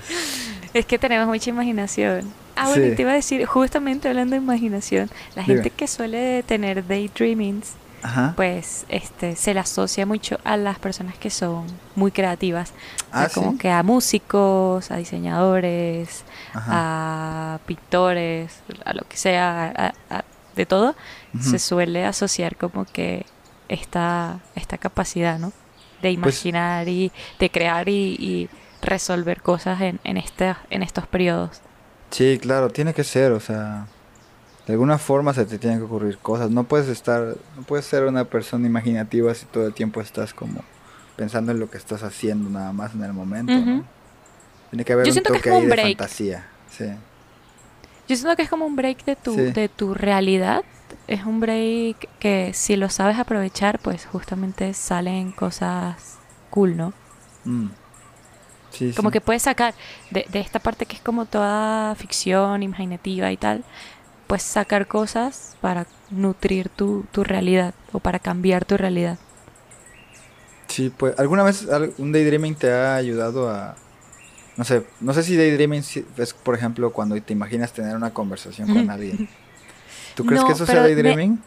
Es 0.74 0.86
que 0.86 0.98
tenemos 1.00 1.28
mucha 1.28 1.50
imaginación. 1.50 2.32
Ah, 2.56 2.68
bueno, 2.70 2.86
Sí. 2.86 2.96
te 2.96 3.02
iba 3.04 3.12
a 3.12 3.16
decir, 3.16 3.46
justamente 3.46 4.08
hablando 4.10 4.36
de 4.36 4.42
imaginación, 4.42 5.10
la 5.36 5.44
Dime. 5.44 5.56
gente 5.56 5.70
que 5.70 5.88
suele 5.88 6.44
tener 6.44 6.86
daydreamings, 6.88 7.74
Ajá. 8.04 8.34
pues 8.36 8.86
este 8.90 9.36
se 9.36 9.54
le 9.54 9.60
asocia 9.60 10.06
mucho 10.06 10.38
a 10.44 10.56
las 10.58 10.78
personas 10.80 11.18
que 11.18 11.30
son 11.30 11.66
muy 11.96 12.12
creativas. 12.12 12.72
O 13.10 13.14
sea, 13.14 13.24
Ah, 13.24 13.30
como 13.34 13.58
que 13.58 13.70
a 13.72 13.82
músicos, 13.84 14.92
a 14.92 14.98
diseñadores, 14.98 16.24
Ajá. 16.54 16.72
a 17.56 17.60
pintores, 17.66 18.60
a 18.86 18.94
lo 18.94 19.02
que 19.08 19.18
sea, 19.18 19.74
a- 20.10 20.16
a- 20.16 20.24
de 20.56 20.66
todo, 20.66 20.96
se 21.40 21.60
suele 21.60 22.06
asociar 22.06 22.56
como 22.56 22.86
que 22.86 23.26
esta, 23.70 24.40
esta 24.56 24.78
capacidad, 24.78 25.38
¿no? 25.40 25.50
De 26.02 26.16
Pues 26.22 26.44
imaginar 26.46 26.88
y 26.90 27.12
de 27.40 27.50
crear 27.52 27.90
y, 27.90 28.16
y 28.20 28.50
resolver 28.82 29.42
cosas 29.42 29.82
en, 29.82 30.00
en, 30.04 30.18
este, 30.18 30.56
en 30.70 30.82
estos 30.84 31.06
periodos. 31.08 31.62
Sí, 32.12 32.40
claro, 32.42 32.70
tiene 32.70 32.94
que 32.94 33.04
ser, 33.04 33.32
o 33.34 33.40
sea, 33.40 33.86
de 34.68 34.74
alguna 34.74 34.98
forma 34.98 35.34
se 35.34 35.46
te 35.46 35.58
tienen 35.58 35.80
que 35.80 35.86
ocurrir 35.86 36.18
cosas. 36.18 36.52
No 36.52 36.66
puedes 36.66 36.88
estar, 36.90 37.36
no 37.56 37.62
puedes 37.64 37.86
ser 37.86 38.04
una 38.06 38.26
persona 38.26 38.68
imaginativa 38.68 39.34
si 39.34 39.46
todo 39.46 39.66
el 39.68 39.74
tiempo 39.74 40.02
estás 40.02 40.34
como 40.34 40.62
pensando 41.16 41.52
en 41.52 41.60
lo 41.60 41.70
que 41.70 41.78
estás 41.78 42.04
haciendo 42.04 42.50
nada 42.50 42.74
más 42.74 42.94
en 42.94 43.04
el 43.04 43.14
momento. 43.14 43.54
Tiene 44.70 44.84
que 44.86 44.94
haber 44.94 45.06
Yo 45.06 45.14
un 45.14 45.16
que 45.16 45.22
toque 45.22 45.50
ahí 45.50 45.64
un 45.64 45.70
de 45.70 45.78
fantasía. 45.78 46.46
Sí. 46.70 46.86
Yo 48.10 48.16
siento 48.16 48.36
que 48.36 48.44
es 48.44 48.50
como 48.50 48.66
un 48.66 48.76
break 48.76 49.04
de 49.06 49.16
tu, 49.16 49.34
Sí. 49.34 49.42
de 49.52 49.70
tu 49.70 49.94
realidad. 49.94 50.64
Es 51.08 51.24
un 51.26 51.40
break 51.40 52.08
que 52.20 52.52
si 52.54 52.76
lo 52.76 52.90
sabes 52.90 53.18
aprovechar, 53.18 53.80
pues 53.80 54.06
justamente 54.06 54.74
salen 54.74 55.32
cosas 55.32 56.18
cool, 56.50 56.76
¿no? 56.78 56.94
Mm. 57.46 57.68
Sí, 58.72 58.94
Como 58.96 59.10
sí. 59.10 59.14
que 59.14 59.22
puedes 59.22 59.42
sacar 59.44 59.74
de, 60.12 60.26
de 60.30 60.40
esta 60.42 60.60
parte 60.60 60.86
que 60.86 60.98
es 60.98 61.02
como 61.02 61.26
toda 61.26 61.96
ficción, 61.96 62.62
imaginativa 62.64 63.32
y 63.32 63.38
tal, 63.38 63.64
pues 64.28 64.44
sacar 64.44 64.88
cosas 64.88 65.58
para 65.62 65.88
nutrir 66.10 66.70
tu, 66.70 67.08
tu 67.12 67.24
realidad 67.24 67.76
o 67.92 68.00
para 68.02 68.20
cambiar 68.20 68.66
tu 68.66 68.78
realidad. 68.78 69.20
Sí, 70.68 70.90
pues, 70.90 71.18
¿alguna 71.18 71.44
vez 71.44 71.66
un 71.98 72.12
daydreaming 72.12 72.56
te 72.56 72.72
ha 72.72 72.96
ayudado 72.96 73.50
a... 73.50 73.78
No 74.58 74.64
sé, 74.66 74.88
no 75.02 75.14
sé 75.14 75.24
si 75.24 75.38
daydreaming 75.38 75.82
es, 76.18 76.34
por 76.36 76.56
ejemplo, 76.56 76.94
cuando 76.94 77.22
te 77.22 77.34
imaginas 77.34 77.74
tener 77.74 77.96
una 77.96 78.14
conversación 78.14 78.70
con 78.70 78.90
alguien. 78.92 79.22
¿Tú 80.16 80.26
crees 80.26 80.44
No, 80.44 80.46
que 80.46 80.54
eso 80.54 80.66
sea 80.68 80.82
me- 80.98 81.20
daydreaming? 81.22 81.44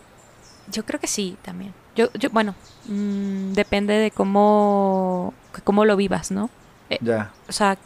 Yo 0.66 0.84
creo 0.84 1.00
que 1.00 1.06
sí, 1.06 1.38
también. 1.42 1.74
Yo, 1.94 2.10
yo 2.14 2.30
bueno, 2.30 2.56
mm, 2.84 3.52
depende 3.54 3.94
de 3.94 4.12
cómo, 4.12 5.34
cómo 5.64 5.84
lo 5.84 5.96
vivas, 5.96 6.30
¿no? 6.30 6.50
Eh, 6.90 7.00
Ya. 7.00 7.32
o 7.48 7.52
sea, 7.52 7.78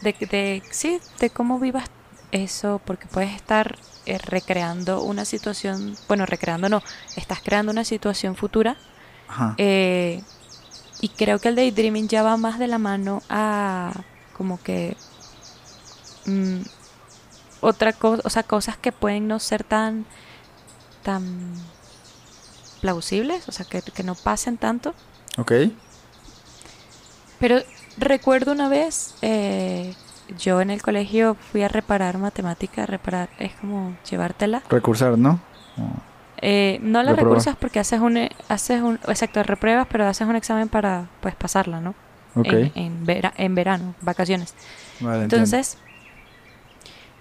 de, 0.00 0.16
de, 0.20 0.64
sí, 0.70 1.02
de 1.18 1.30
cómo 1.32 1.58
vivas 1.60 1.90
eso, 2.32 2.80
porque 2.84 3.08
puedes 3.08 3.32
estar 3.34 3.78
eh, 4.06 4.18
recreando 4.18 5.02
una 5.02 5.24
situación, 5.24 5.96
bueno, 6.08 6.26
recreando 6.26 6.68
no, 6.68 6.82
estás 7.16 7.40
creando 7.42 7.72
una 7.72 7.84
situación 7.84 8.36
futura 8.36 8.76
Ajá. 9.28 9.54
eh, 9.58 10.22
y 11.00 11.08
creo 11.08 11.40
que 11.40 11.48
el 11.48 11.56
daydreaming 11.56 12.08
ya 12.08 12.22
va 12.22 12.36
más 12.36 12.58
de 12.58 12.66
la 12.68 12.78
mano 12.78 13.22
a 13.28 13.92
como 14.36 14.62
que 14.62 14.96
mm, 16.26 16.60
otra 17.60 17.92
cosa, 17.92 18.22
o 18.24 18.30
sea, 18.30 18.42
cosas 18.42 18.76
que 18.76 18.92
pueden 18.92 19.28
no 19.28 19.38
ser 19.38 19.64
tan, 19.64 20.06
tan 21.02 21.72
plausibles, 22.80 23.48
o 23.48 23.52
sea, 23.52 23.66
que, 23.66 23.82
que 23.82 24.02
no 24.02 24.14
pasen 24.14 24.56
tanto. 24.56 24.94
Ok. 25.38 25.52
Pero 27.38 27.62
recuerdo 27.96 28.52
una 28.52 28.68
vez, 28.68 29.14
eh, 29.22 29.94
yo 30.38 30.60
en 30.60 30.70
el 30.70 30.82
colegio 30.82 31.36
fui 31.52 31.62
a 31.62 31.68
reparar 31.68 32.18
matemática, 32.18 32.86
reparar 32.86 33.28
es 33.38 33.52
como 33.54 33.94
llevártela. 34.10 34.62
Recursar, 34.68 35.16
¿no? 35.18 35.40
Eh, 36.42 36.78
no 36.82 37.02
la 37.02 37.12
recursas 37.12 37.54
porque 37.56 37.78
haces 37.80 38.00
un, 38.00 38.16
e- 38.16 38.30
haces 38.48 38.80
un, 38.82 38.94
exacto, 39.08 39.42
repruebas, 39.42 39.86
pero 39.90 40.06
haces 40.06 40.26
un 40.26 40.36
examen 40.36 40.68
para, 40.68 41.06
pues, 41.20 41.34
pasarla, 41.34 41.80
¿no? 41.80 41.94
Ok. 42.34 42.46
En, 42.46 42.72
en, 42.74 43.06
vera- 43.06 43.34
en 43.36 43.54
verano, 43.54 43.94
vacaciones. 44.00 44.54
Vale, 45.00 45.24
entiendo. 45.24 45.36
Entonces, 45.44 45.76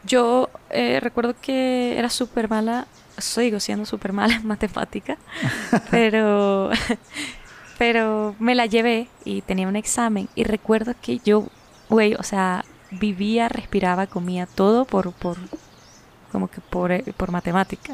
yo 0.04 0.50
eh, 0.70 1.00
recuerdo 1.02 1.36
que 1.42 1.98
era 1.98 2.10
súper 2.10 2.50
mala, 2.50 2.88
sigo 3.18 3.60
siendo 3.60 3.86
súper 3.86 4.14
mala 4.14 4.36
en 4.36 4.48
matemática, 4.48 5.18
pero, 5.92 6.70
pero 7.78 8.36
me 8.40 8.56
la 8.56 8.66
llevé 8.66 9.08
y 9.26 9.42
tenía 9.42 9.68
un 9.68 9.76
examen 9.76 10.30
y 10.36 10.44
recuerdo 10.46 10.94
que 11.02 11.20
yo, 11.20 11.48
güey, 11.90 12.14
o 12.16 12.24
sea, 12.24 12.64
vivía, 12.92 13.50
respiraba, 13.50 14.08
comía 14.08 14.46
todo 14.48 14.86
por, 14.86 15.12
por 15.14 15.38
como 16.32 16.48
que 16.48 16.62
por, 16.62 16.92
eh, 16.92 17.04
por 17.18 17.32
matemática. 17.32 17.94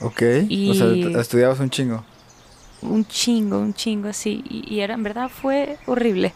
Ok. 0.00 0.22
O 0.70 0.74
sea, 0.74 0.86
y- 0.94 1.14
estudiabas 1.18 1.60
un 1.60 1.70
chingo. 1.70 2.04
un 2.82 3.04
chingo, 3.06 3.58
un 3.58 3.74
chingo 3.74 4.08
así. 4.08 4.42
Y, 4.48 4.74
y 4.74 4.80
era, 4.80 4.94
en 4.94 5.02
verdad 5.02 5.28
fue 5.28 5.78
horrible. 5.86 6.34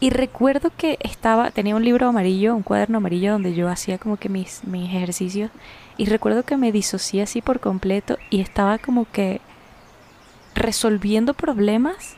Y 0.00 0.10
recuerdo 0.10 0.70
que 0.76 0.98
estaba, 1.00 1.50
tenía 1.50 1.76
un 1.76 1.84
libro 1.84 2.08
amarillo, 2.08 2.54
un 2.54 2.62
cuaderno 2.62 2.98
amarillo 2.98 3.32
donde 3.32 3.54
yo 3.54 3.68
hacía 3.68 3.96
como 3.98 4.16
que 4.18 4.28
mis, 4.28 4.62
mis 4.64 4.86
ejercicios. 4.94 5.50
Y 5.96 6.06
recuerdo 6.06 6.42
que 6.42 6.56
me 6.56 6.72
disocié 6.72 7.22
así 7.22 7.40
por 7.40 7.60
completo 7.60 8.18
y 8.28 8.40
estaba 8.40 8.78
como 8.78 9.06
que 9.10 9.40
resolviendo 10.54 11.34
problemas 11.34 12.16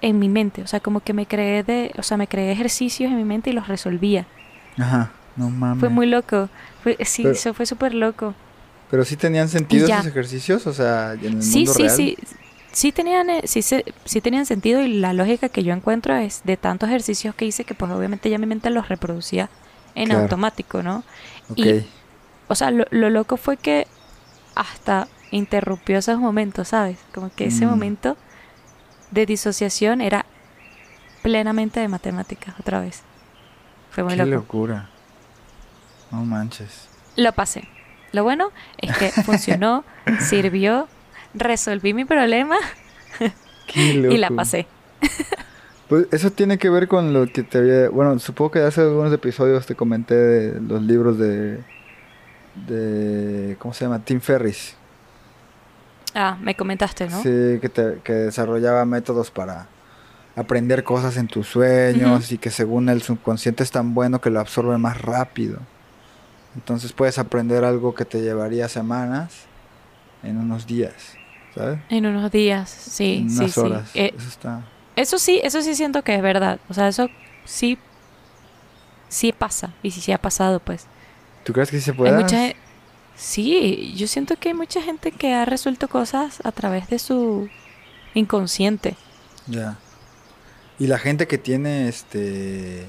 en 0.00 0.18
mi 0.18 0.28
mente. 0.28 0.62
O 0.62 0.66
sea, 0.66 0.80
como 0.80 1.00
que 1.00 1.12
me 1.12 1.26
creé 1.26 1.62
de, 1.62 1.92
o 1.98 2.02
sea, 2.02 2.16
me 2.16 2.26
creé 2.28 2.52
ejercicios 2.52 3.10
en 3.10 3.16
mi 3.16 3.24
mente 3.24 3.50
y 3.50 3.52
los 3.52 3.68
resolvía. 3.68 4.26
Ajá. 4.78 5.10
No 5.36 5.50
mames. 5.50 5.80
Fue 5.80 5.88
muy 5.88 6.06
loco. 6.06 6.48
Fue, 6.82 6.96
sí, 7.04 7.22
Pero- 7.22 7.34
eso 7.34 7.54
fue 7.54 7.66
súper 7.66 7.94
loco. 7.94 8.34
Pero 8.90 9.04
sí 9.04 9.16
tenían 9.16 9.48
sentido 9.48 9.86
esos 9.88 10.06
ejercicios, 10.06 10.66
o 10.66 10.72
sea, 10.72 11.14
en 11.14 11.24
el 11.36 11.42
Sí, 11.42 11.58
mundo 11.58 11.72
sí, 11.74 11.82
real. 11.82 11.96
sí. 11.96 12.16
Sí 12.72 12.92
tenían, 12.92 13.30
eh, 13.30 13.40
sí, 13.44 13.62
se- 13.62 13.84
sí 14.04 14.20
tenían 14.20 14.44
sentido 14.46 14.80
y 14.82 14.88
la 14.98 15.12
lógica 15.14 15.48
que 15.48 15.62
yo 15.64 15.72
encuentro 15.72 16.14
es 16.14 16.42
de 16.44 16.56
tantos 16.58 16.88
ejercicios 16.90 17.34
que 17.34 17.46
hice 17.46 17.64
que 17.64 17.74
pues 17.74 17.90
obviamente 17.90 18.28
ya 18.30 18.38
mi 18.38 18.46
mente 18.46 18.68
los 18.70 18.88
reproducía 18.88 19.48
en 19.94 20.06
Claro. 20.06 20.22
automático, 20.22 20.82
¿no? 20.82 21.02
Ok. 21.50 21.58
y- 21.58 21.86
O 22.48 22.54
sea, 22.54 22.70
lo, 22.70 22.84
lo 22.90 23.10
loco 23.10 23.36
fue 23.38 23.56
que 23.56 23.86
hasta 24.54 25.08
interrumpió 25.32 25.98
esos 25.98 26.18
momentos, 26.20 26.68
¿sabes? 26.68 26.98
Como 27.14 27.30
que 27.34 27.46
ese 27.46 27.66
Mm. 27.66 27.70
momento 27.70 28.16
de 29.10 29.26
disociación 29.26 30.00
era 30.00 30.26
plenamente 31.22 31.80
de 31.80 31.88
matemáticas 31.88 32.54
otra 32.60 32.80
vez. 32.80 33.02
Fue 33.90 34.04
muy 34.04 34.14
Qué 34.14 34.24
loco. 34.24 34.30
locura. 34.30 34.88
No 36.10 36.24
manches. 36.24 36.88
Lo 37.16 37.32
pasé. 37.32 37.68
Lo 38.12 38.22
bueno 38.22 38.50
es 38.78 38.96
que 38.96 39.10
funcionó, 39.24 39.84
sirvió, 40.20 40.88
resolví 41.34 41.94
mi 41.94 42.04
problema 42.04 42.56
Qué 43.66 43.80
y 43.80 44.16
la 44.16 44.30
pasé. 44.30 44.66
Pues 45.88 46.06
eso 46.10 46.30
tiene 46.30 46.58
que 46.58 46.68
ver 46.68 46.88
con 46.88 47.12
lo 47.12 47.26
que 47.26 47.42
te 47.42 47.58
había... 47.58 47.88
Bueno, 47.90 48.18
supongo 48.18 48.52
que 48.52 48.58
hace 48.60 48.80
algunos 48.80 49.12
episodios 49.12 49.66
te 49.66 49.74
comenté 49.76 50.14
de 50.14 50.60
los 50.60 50.82
libros 50.82 51.18
de... 51.18 51.62
de 52.54 53.56
¿Cómo 53.58 53.72
se 53.72 53.84
llama? 53.84 54.00
Tim 54.00 54.20
Ferris. 54.20 54.76
Ah, 56.16 56.36
me 56.40 56.54
comentaste, 56.56 57.06
¿no? 57.08 57.22
Sí, 57.22 57.28
que, 57.60 57.68
te- 57.68 58.00
que 58.02 58.12
desarrollaba 58.12 58.84
métodos 58.84 59.30
para 59.30 59.68
aprender 60.36 60.84
cosas 60.84 61.16
en 61.16 61.28
tus 61.28 61.48
sueños 61.48 62.32
y 62.32 62.38
que 62.38 62.50
según 62.50 62.88
el 62.88 63.02
subconsciente 63.02 63.62
es 63.62 63.70
tan 63.70 63.94
bueno 63.94 64.20
que 64.20 64.30
lo 64.30 64.40
absorbe 64.40 64.78
más 64.78 65.00
rápido. 65.00 65.60
Entonces 66.56 66.92
puedes 66.92 67.18
aprender 67.18 67.64
algo 67.64 67.94
que 67.94 68.04
te 68.04 68.20
llevaría 68.22 68.68
semanas 68.68 69.34
en 70.22 70.38
unos 70.38 70.66
días, 70.66 70.94
¿sabes? 71.54 71.78
En 71.90 72.06
unos 72.06 72.30
días, 72.32 72.68
sí, 72.70 73.16
en 73.18 73.30
sí, 73.30 73.34
unas 73.36 73.50
sí. 73.50 73.58
horas. 73.58 73.90
Eh, 73.94 74.12
Eso 74.18 74.28
está... 74.28 74.62
eso 74.96 75.18
sí, 75.18 75.40
eso 75.44 75.62
sí 75.62 75.74
siento 75.74 76.02
que 76.02 76.14
es 76.16 76.22
verdad. 76.22 76.58
O 76.68 76.74
sea, 76.74 76.88
eso 76.88 77.10
sí, 77.44 77.78
sí 79.08 79.32
pasa. 79.32 79.70
Y 79.82 79.90
si 79.90 80.00
sí 80.00 80.12
ha 80.12 80.18
pasado, 80.18 80.60
pues. 80.60 80.86
¿Tú 81.44 81.52
crees 81.52 81.70
que 81.70 81.76
sí 81.78 81.82
se 81.82 81.92
Hay 81.92 81.98
puede? 81.98 82.16
mucha 82.16 82.38
gen- 82.38 82.54
Sí, 83.16 83.94
yo 83.96 84.06
siento 84.06 84.36
que 84.36 84.50
hay 84.50 84.54
mucha 84.54 84.82
gente 84.82 85.10
que 85.10 85.32
ha 85.32 85.44
resuelto 85.44 85.88
cosas 85.88 86.40
a 86.44 86.52
través 86.52 86.88
de 86.88 86.98
su 86.98 87.48
inconsciente. 88.14 88.96
Ya. 89.46 89.78
Y 90.78 90.86
la 90.86 90.98
gente 90.98 91.26
que 91.26 91.38
tiene 91.38 91.88
este 91.88 92.86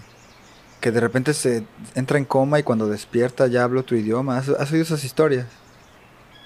que 0.81 0.91
de 0.91 0.99
repente 0.99 1.33
se 1.33 1.65
entra 1.95 2.17
en 2.17 2.25
coma 2.25 2.59
y 2.59 2.63
cuando 2.63 2.87
despierta 2.87 3.47
ya 3.47 3.63
habla 3.63 3.83
tu 3.83 3.95
idioma. 3.95 4.37
¿Has, 4.37 4.49
has 4.49 4.71
oído 4.71 4.83
esas 4.83 5.03
historias? 5.03 5.47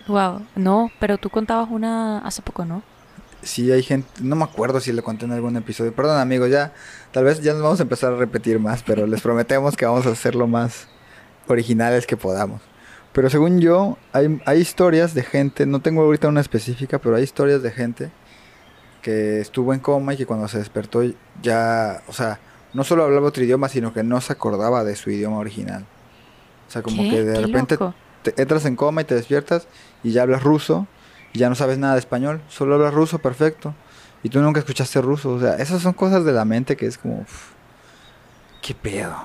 Wow, 0.08 0.46
no, 0.56 0.92
pero 1.00 1.18
tú 1.18 1.30
contabas 1.30 1.70
una 1.70 2.20
hace 2.20 2.42
poco, 2.42 2.66
¿no? 2.66 2.84
Sí, 3.42 3.72
hay 3.72 3.82
gente, 3.82 4.08
no 4.22 4.36
me 4.36 4.44
acuerdo 4.44 4.80
si 4.80 4.92
lo 4.94 5.04
conté 5.04 5.26
en 5.26 5.32
algún 5.32 5.58
episodio. 5.58 5.94
Perdón, 5.96 6.20
amigos, 6.20 6.50
ya 6.50 6.74
tal 7.12 7.24
vez 7.24 7.42
ya 7.42 7.54
nos 7.54 7.64
vamos 7.64 7.80
a 7.80 7.84
empezar 7.84 8.14
a 8.14 8.18
repetir 8.18 8.60
más, 8.60 8.84
pero 8.84 9.08
les 9.08 9.22
prometemos 9.22 9.76
que 9.76 9.86
vamos 9.86 10.06
a 10.06 10.12
hacer 10.12 10.36
lo 10.36 10.48
más 10.48 10.88
originales 11.48 12.06
que 12.06 12.18
podamos. 12.18 12.62
Pero 13.14 13.30
según 13.30 13.60
yo, 13.60 13.98
hay, 14.14 14.42
hay 14.46 14.60
historias 14.60 15.14
de 15.14 15.24
gente, 15.24 15.66
no 15.66 15.82
tengo 15.82 16.02
ahorita 16.02 16.28
una 16.28 16.42
específica, 16.42 17.00
pero 17.00 17.16
hay 17.16 17.24
historias 17.24 17.62
de 17.62 17.72
gente 17.72 18.12
que 19.02 19.42
estuvo 19.42 19.74
en 19.74 19.80
coma 19.80 20.14
y 20.14 20.18
que 20.18 20.26
cuando 20.26 20.48
se 20.48 20.60
despertó 20.60 21.02
ya, 21.42 22.04
o 22.08 22.14
sea, 22.14 22.40
no 22.74 22.84
solo 22.84 23.04
hablaba 23.04 23.28
otro 23.28 23.44
idioma, 23.44 23.68
sino 23.68 23.94
que 23.94 24.04
no 24.04 24.22
se 24.22 24.32
acordaba 24.32 24.84
de 24.84 24.96
su 24.96 25.10
idioma 25.10 25.38
original. 25.40 25.86
O 26.68 26.72
sea, 26.72 26.82
como 26.82 27.04
¿Qué? 27.04 27.10
que 27.10 27.24
de 27.24 27.34
Qué 27.34 27.42
repente 27.42 27.78
te 28.22 28.42
entras 28.42 28.66
en 28.66 28.76
coma 28.76 29.02
y 29.02 29.06
te 29.06 29.16
despiertas 29.16 29.68
y 30.04 30.12
ya 30.12 30.22
hablas 30.22 30.44
ruso 30.44 30.88
y 31.34 31.40
ya 31.40 31.50
no 31.50 31.56
sabes 31.56 31.78
nada 31.80 31.94
de 31.94 32.00
español, 32.00 32.42
solo 32.48 32.76
hablas 32.76 32.94
ruso 32.94 33.20
perfecto 33.20 33.74
y 34.24 34.30
tú 34.30 34.40
nunca 34.42 34.60
escuchaste 34.60 35.02
ruso, 35.02 35.32
o 35.32 35.40
sea, 35.40 35.56
esas 35.56 35.82
son 35.82 35.94
cosas 35.94 36.24
de 36.24 36.32
la 36.32 36.46
mente 36.46 36.78
que 36.78 36.86
es 36.86 36.98
como 36.98 37.20
uf, 37.22 37.50
qué 38.62 38.74
pedo. 38.74 39.16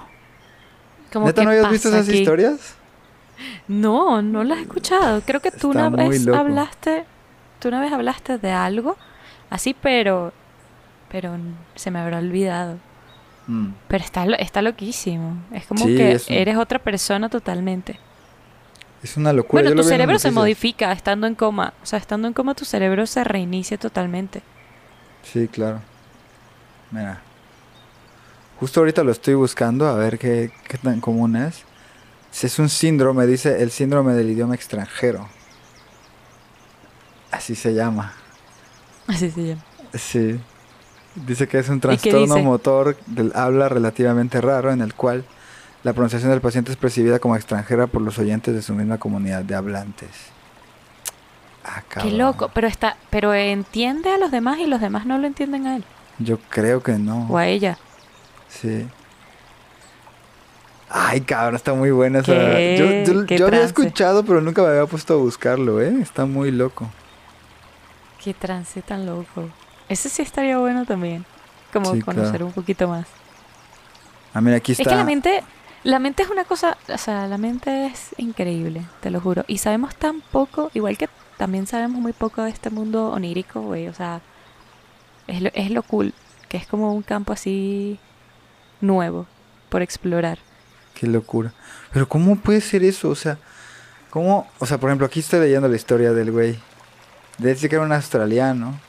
¿Neta 1.14 1.44
no 1.44 1.50
habías 1.50 1.70
visto 1.70 1.88
esas 1.88 2.08
aquí. 2.08 2.18
historias? 2.18 2.74
No, 3.68 4.22
no 4.22 4.44
las 4.44 4.58
he 4.58 4.62
escuchado. 4.62 5.22
Creo 5.26 5.40
que 5.40 5.50
tú 5.50 5.70
Está 5.72 5.88
una 5.88 5.90
vez 5.90 6.24
loco. 6.24 6.38
hablaste, 6.38 7.04
tú 7.58 7.68
una 7.68 7.80
vez 7.80 7.92
hablaste 7.92 8.38
de 8.38 8.50
algo 8.52 8.96
así, 9.50 9.74
pero, 9.74 10.32
pero 11.10 11.36
se 11.74 11.90
me 11.90 11.98
habrá 11.98 12.18
olvidado. 12.18 12.78
Mm, 13.46 13.68
Pero 13.88 14.04
está, 14.04 14.24
está 14.24 14.60
loquísimo. 14.62 15.36
Es 15.52 15.66
como 15.66 15.84
Sí, 15.84 15.96
que 15.96 16.12
es 16.12 16.28
un- 16.28 16.34
eres 16.34 16.56
otra 16.56 16.78
persona 16.80 17.28
totalmente. 17.28 17.98
Es 19.02 19.16
una 19.16 19.32
locura. 19.32 19.62
Bueno, 19.62 19.76
yo 19.76 19.82
tu 19.82 19.88
cerebro 19.88 20.18
se 20.18 20.30
modifica 20.32 20.90
estando 20.90 21.26
en 21.28 21.34
coma. 21.36 21.74
O 21.82 21.86
sea, 21.86 21.98
estando 21.98 22.26
en 22.26 22.34
coma 22.34 22.54
tu 22.54 22.64
cerebro 22.64 23.06
se 23.06 23.22
reinicia 23.22 23.78
totalmente. 23.78 24.42
Sí, 25.22 25.46
claro. 25.48 25.80
Mira. 26.90 27.20
Justo 28.58 28.80
ahorita 28.80 29.04
lo 29.04 29.12
estoy 29.12 29.34
buscando 29.34 29.86
a 29.86 29.94
ver 29.94 30.18
qué, 30.18 30.50
qué 30.66 30.78
tan 30.78 31.00
común 31.00 31.36
es. 31.36 31.64
Es 32.42 32.58
un 32.58 32.68
síndrome, 32.68 33.26
dice 33.26 33.62
el 33.62 33.70
síndrome 33.70 34.14
del 34.14 34.30
idioma 34.30 34.54
extranjero. 34.54 35.28
Así 37.30 37.54
se 37.54 37.74
llama. 37.74 38.12
Así 39.06 39.30
se 39.30 39.46
llama. 39.48 39.62
Sí. 39.94 40.38
Dice 41.14 41.48
que 41.48 41.58
es 41.58 41.68
un 41.68 41.80
trastorno 41.80 42.38
motor 42.38 42.96
del 43.06 43.32
habla 43.34 43.68
relativamente 43.68 44.40
raro 44.40 44.70
en 44.70 44.82
el 44.82 44.94
cual 44.94 45.24
la 45.82 45.92
pronunciación 45.92 46.30
del 46.30 46.40
paciente 46.40 46.72
es 46.72 46.76
percibida 46.76 47.18
como 47.18 47.36
extranjera 47.36 47.86
por 47.86 48.02
los 48.02 48.18
oyentes 48.18 48.54
de 48.54 48.60
su 48.60 48.74
misma 48.74 48.98
comunidad 48.98 49.42
de 49.42 49.54
hablantes. 49.54 50.10
Ah, 51.64 51.82
Qué 52.02 52.10
loco. 52.10 52.50
Pero 52.52 52.66
está, 52.66 52.96
pero 53.10 53.34
entiende 53.34 54.10
a 54.12 54.18
los 54.18 54.30
demás 54.30 54.58
y 54.58 54.66
los 54.66 54.80
demás 54.80 55.06
no 55.06 55.18
lo 55.18 55.26
entienden 55.26 55.66
a 55.66 55.76
él. 55.76 55.84
Yo 56.18 56.38
creo 56.50 56.82
que 56.82 56.92
no. 56.92 57.28
O 57.30 57.38
a 57.38 57.46
ella. 57.46 57.78
Sí. 58.48 58.86
Ay, 60.88 61.20
cabrón, 61.22 61.56
está 61.56 61.74
muy 61.74 61.90
buena 61.90 62.20
esa. 62.20 62.32
Yo, 62.34 63.12
yo- 63.12 63.26
¿Qué 63.26 63.38
yo 63.38 63.46
había 63.48 63.64
escuchado, 63.64 64.24
pero 64.24 64.40
nunca 64.40 64.62
me 64.62 64.68
había 64.68 64.86
puesto 64.86 65.14
a 65.14 65.16
buscarlo, 65.16 65.80
¿eh? 65.80 65.96
Está 66.00 66.26
muy 66.26 66.50
loco. 66.52 66.88
Qué 68.22 68.34
trance 68.34 68.82
tan 68.82 69.04
loco. 69.06 69.48
Ese 69.88 70.08
sí 70.08 70.22
estaría 70.22 70.58
bueno 70.58 70.84
también. 70.84 71.24
Como 71.72 71.92
Sí, 71.94 72.00
conocer 72.02 72.30
claro. 72.30 72.46
un 72.46 72.52
poquito 72.52 72.88
más. 72.88 73.06
Ah, 74.32 74.40
mira, 74.40 74.56
aquí 74.58 74.72
está. 74.72 74.82
Es 74.82 74.88
que 74.88 74.94
la 74.94 75.04
mente, 75.04 75.42
la 75.82 75.98
mente 75.98 76.22
es 76.22 76.30
una 76.30 76.44
cosa, 76.44 76.76
o 76.92 76.98
sea, 76.98 77.26
la 77.26 77.38
mente 77.38 77.86
es 77.86 78.10
increíble, 78.18 78.82
te 79.00 79.10
lo 79.10 79.20
juro. 79.20 79.44
Y 79.48 79.58
sabemos 79.58 79.94
tan 79.96 80.20
poco, 80.20 80.70
igual 80.74 80.96
que 80.96 81.08
también 81.36 81.66
sabemos 81.66 82.00
muy 82.00 82.12
poco 82.12 82.42
de 82.42 82.50
este 82.50 82.70
mundo 82.70 83.10
onírico, 83.10 83.60
güey. 83.60 83.88
O 83.88 83.94
sea, 83.94 84.20
es 85.26 85.42
lo, 85.42 85.50
es 85.52 85.70
lo 85.70 85.82
cool, 85.82 86.14
que 86.48 86.56
es 86.56 86.66
como 86.66 86.92
un 86.94 87.02
campo 87.02 87.32
así 87.32 87.98
nuevo 88.80 89.26
por 89.68 89.82
explorar. 89.82 90.38
Qué 90.98 91.06
locura. 91.06 91.52
Pero 91.92 92.08
¿cómo 92.08 92.36
puede 92.36 92.60
ser 92.60 92.82
eso? 92.82 93.10
O 93.10 93.14
sea, 93.14 93.38
¿cómo? 94.10 94.48
O 94.58 94.66
sea, 94.66 94.78
por 94.78 94.88
ejemplo, 94.90 95.06
aquí 95.06 95.20
estoy 95.20 95.40
leyendo 95.40 95.68
la 95.68 95.76
historia 95.76 96.12
del 96.12 96.30
güey. 96.32 96.58
Dice 97.38 97.68
que 97.68 97.76
era 97.76 97.84
un 97.84 97.92
australiano 97.92 98.80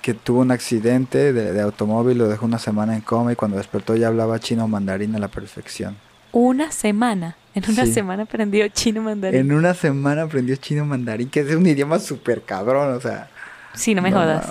que 0.00 0.14
tuvo 0.14 0.40
un 0.40 0.50
accidente 0.50 1.34
de, 1.34 1.52
de 1.52 1.60
automóvil, 1.60 2.16
lo 2.16 2.28
dejó 2.28 2.46
una 2.46 2.58
semana 2.58 2.94
en 2.94 3.02
coma 3.02 3.32
y 3.32 3.36
cuando 3.36 3.58
despertó 3.58 3.94
ya 3.96 4.08
hablaba 4.08 4.38
chino 4.40 4.66
mandarín 4.66 5.14
a 5.14 5.18
la 5.18 5.28
perfección. 5.28 5.96
Una 6.32 6.72
semana. 6.72 7.36
En 7.54 7.64
una 7.68 7.84
Sí. 7.84 7.92
semana 7.92 8.22
aprendió 8.22 8.66
chino 8.68 9.02
mandarín. 9.02 9.40
En 9.40 9.52
una 9.52 9.74
semana 9.74 10.22
aprendió 10.22 10.56
chino 10.56 10.86
mandarín, 10.86 11.28
que 11.28 11.40
es 11.40 11.54
un 11.54 11.66
idioma 11.66 11.98
súper 11.98 12.42
cabrón, 12.42 12.94
o 12.94 13.00
sea. 13.00 13.28
Sí, 13.74 13.94
no 13.94 14.00
me 14.00 14.10
jodas. 14.12 14.46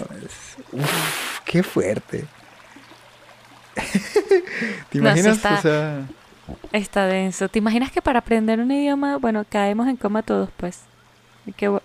Uf, 0.74 1.40
qué 1.46 1.64
fuerte. 1.64 2.26
¿Te 3.76 3.80
No, 3.80 4.44
sí 4.92 4.98
imaginas? 5.00 5.38
está- 5.38 5.56
O 5.58 5.62
sea, 5.62 6.02
Está 6.72 7.06
denso. 7.08 7.50
¿Te 7.50 7.60
imaginas 7.60 7.92
que 7.92 8.02
para 8.02 8.20
aprender 8.20 8.60
un 8.60 8.72
idioma, 8.72 9.18
bueno, 9.18 9.44
caemos 9.50 9.88
en 9.88 9.96
coma 9.98 10.22
todos, 10.24 10.50
pues? 10.58 10.82
Que 11.58 11.68
hoy 11.68 11.80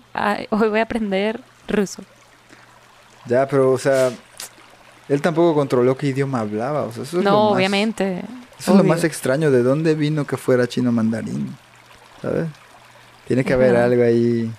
voy 0.51 0.79
a 0.79 0.83
aprender 0.83 1.41
ruso. 1.67 2.03
ya, 3.27 3.49
pero, 3.49 3.73
o 3.73 3.79
sea, 3.79 4.11
él 5.09 5.23
tampoco 5.23 5.55
controló 5.55 5.97
qué 5.97 6.09
idioma 6.09 6.41
hablaba. 6.41 6.83
O 6.83 6.93
sea, 6.93 7.05
eso 7.05 7.19
es 7.19 7.25
no, 7.25 7.31
lo 7.31 7.45
más- 7.45 7.57
obviamente. 7.57 8.23
Eso 8.59 8.73
es 8.73 8.77
lo 8.79 8.85
más 8.85 9.05
extraño. 9.05 9.51
¿De 9.51 9.63
dónde 9.63 9.95
vino 9.95 10.27
que 10.27 10.37
fuera 10.37 10.67
chino 10.67 10.93
mandarín? 10.93 11.57
¿Sabes? 12.21 12.47
Tiene 13.27 13.43
que 13.45 13.55
haber 13.55 13.75
algo 13.77 14.03
ahí. 14.03 14.51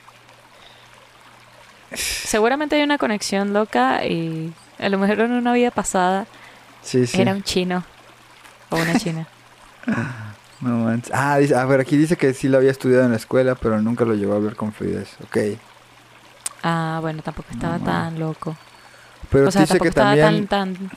Seguramente 1.94 2.76
hay 2.76 2.84
una 2.84 2.98
conexión 2.98 3.54
loca 3.54 4.06
y 4.06 4.54
a 4.80 4.90
lo 4.90 4.98
mejor 4.98 5.20
en 5.22 5.32
una 5.32 5.54
vida 5.54 5.72
pasada 5.72 6.26
Sí, 6.82 7.06
sí. 7.08 7.22
era 7.22 7.32
un 7.34 7.44
chino 7.44 7.84
o 8.70 8.76
una 8.78 8.98
china. 9.00 9.28
No 10.62 10.78
manches. 10.86 11.12
Ah, 11.14 11.38
dice, 11.38 11.56
a 11.56 11.66
ver, 11.66 11.80
aquí 11.82 11.98
dice 11.98 12.18
que 12.18 12.34
sí 12.34 12.48
lo 12.48 12.58
había 12.58 12.72
estudiado 12.72 13.04
en 13.06 13.12
la 13.12 13.18
escuela, 13.18 13.56
pero 13.56 13.82
nunca 13.82 14.06
lo 14.06 14.14
llevó 14.16 14.34
a 14.34 14.38
hablar 14.38 14.56
con 14.56 14.72
fluidez. 14.74 15.10
Ok. 15.24 15.38
Ah, 16.64 17.00
bueno, 17.02 17.22
tampoco 17.22 17.50
estaba 17.52 17.78
No, 17.78 17.86
tan 17.86 18.20
loco. 18.20 18.56
Pero 19.30 19.48
o 19.50 19.52
sea, 19.52 19.62
dice 19.62 19.80
que 19.80 19.92
también. 19.92 20.48
tan, 20.48 20.76
tan... 20.76 20.92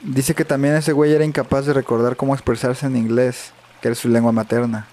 Dice 0.00 0.34
que 0.34 0.44
también 0.44 0.74
ese 0.74 0.92
güey 0.92 1.12
era 1.12 1.24
incapaz 1.24 1.66
de 1.66 1.72
recordar 1.72 2.16
cómo 2.16 2.34
expresarse 2.34 2.86
en 2.86 2.96
inglés, 2.96 3.52
que 3.80 3.88
era 3.88 3.94
su 3.94 4.08
lengua 4.08 4.32
materna. 4.32 4.86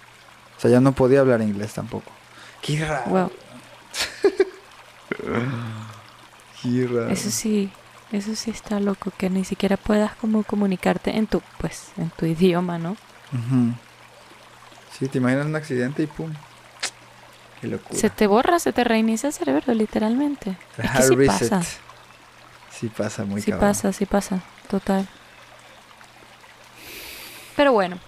O 0.58 0.62
sea, 0.62 0.70
ya 0.70 0.80
no 0.80 0.92
podía 0.92 1.22
hablar 1.22 1.42
inglés 1.42 1.74
tampoco. 1.74 2.12
Qué 2.62 2.86
raro. 2.86 3.10
Wow, 3.10 3.32
Qué 6.62 6.88
raro. 6.88 7.10
eso 7.10 7.30
sí, 7.32 7.72
eso 8.12 8.36
sí 8.36 8.52
está 8.52 8.80
loco, 8.80 9.12
que 9.18 9.30
ni 9.30 9.44
siquiera 9.46 9.78
puedas 9.78 10.16
como 10.16 10.44
comunicarte 10.44 11.16
en 11.18 11.28
tu, 11.28 11.42
pues, 11.60 11.90
en 11.98 12.10
tu 12.10 12.26
idioma, 12.26 12.78
¿no? 12.78 12.98
Sí, 14.98 15.08
te 15.08 15.20
imaginas 15.20 15.46
un 15.46 15.56
accidente 15.56 16.04
y 16.04 16.08
pum. 16.08 16.32
Qué 17.62 17.68
locura. 17.68 18.00
Se 18.00 18.10
te 18.10 18.26
borra, 18.28 18.58
se 18.60 18.74
te 18.74 18.84
reinicia 18.84 19.28
el 19.28 19.34
cerebro, 19.34 19.74
literalmente. 19.74 20.58
Es 20.78 20.90
que 20.92 20.98
Hard 20.98 21.04
sí 21.08 21.16
reset. 21.16 21.50
pasa, 21.50 21.62
Sí 22.72 22.88
pasa 22.88 23.26
muy 23.26 23.42
sí 23.42 23.52
cabrón. 23.52 23.70
pasa, 23.70 23.92
sí 23.94 24.06
pasa, 24.06 24.42
total. 24.70 25.08
Pero 27.56 27.74
bueno, 27.74 28.00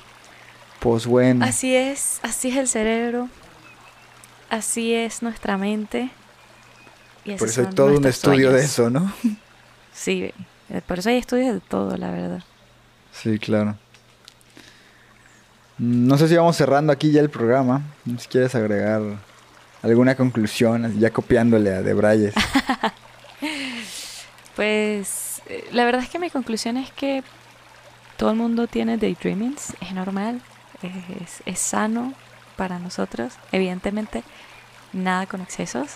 Pues 0.80 1.06
bueno. 1.06 1.44
así 1.46 1.76
es, 1.76 2.20
así 2.24 2.50
es 2.50 2.58
el 2.58 2.68
cerebro, 2.70 3.28
así 4.50 4.94
es 4.94 5.22
nuestra 5.22 5.58
mente. 5.58 6.10
Y 7.26 7.34
Por 7.36 7.50
eso 7.50 7.62
hay 7.62 7.68
todo 7.76 7.98
un 7.98 8.06
estudio 8.06 8.52
de 8.52 8.64
eso, 8.64 8.90
¿no? 8.90 9.12
Sí, 9.93 10.32
eh, 10.69 10.82
por 10.86 10.99
eso 10.99 11.10
hay 11.10 11.17
estudios 11.17 11.54
de 11.54 11.60
todo, 11.60 11.95
la 11.97 12.12
verdad. 12.12 12.43
Sí, 13.12 13.38
claro. 13.39 13.75
Mm, 15.77 16.08
No 16.08 16.17
sé 16.17 16.27
si 16.27 16.36
vamos 16.36 16.56
cerrando 16.56 16.91
aquí 16.93 17.12
ya 17.12 17.21
el 17.21 17.30
programa. 17.30 17.82
Si 18.17 18.27
quieres 18.27 18.56
agregar 18.56 19.01
alguna 19.82 20.15
conclusión, 20.15 20.99
ya 20.99 21.10
copiándole 21.12 21.71
a 21.73 21.82
Debrayes. 21.82 22.34
Pues 24.56 25.41
eh, 25.47 25.67
la 25.71 25.86
verdad 25.86 26.04
es 26.04 26.10
que 26.10 26.19
mi 26.19 26.30
conclusión 26.30 26.77
es 26.77 26.91
que 26.91 27.23
todo 28.17 28.32
el 28.32 28.36
mundo 28.38 28.67
tiene 28.67 28.97
daydreamings, 28.97 29.73
es 29.82 29.93
normal, 29.93 30.41
es, 30.84 31.41
es 31.45 31.60
sano 31.60 32.13
para 32.58 32.77
nosotros, 32.77 33.34
evidentemente 33.51 34.23
nada 34.93 35.25
con 35.25 35.41
excesos, 35.41 35.91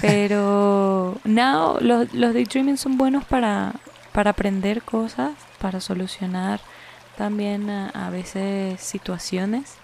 pero 0.00 1.16
no, 1.24 1.78
los, 1.80 2.12
los 2.12 2.34
daydreamings 2.34 2.80
son 2.80 2.98
buenos 2.98 3.24
para, 3.24 3.74
para 4.12 4.30
aprender 4.30 4.82
cosas, 4.82 5.32
para 5.60 5.80
solucionar 5.80 6.60
también 7.16 7.70
a, 7.70 7.88
a 7.90 8.10
veces 8.10 8.80
situaciones, 8.80 9.74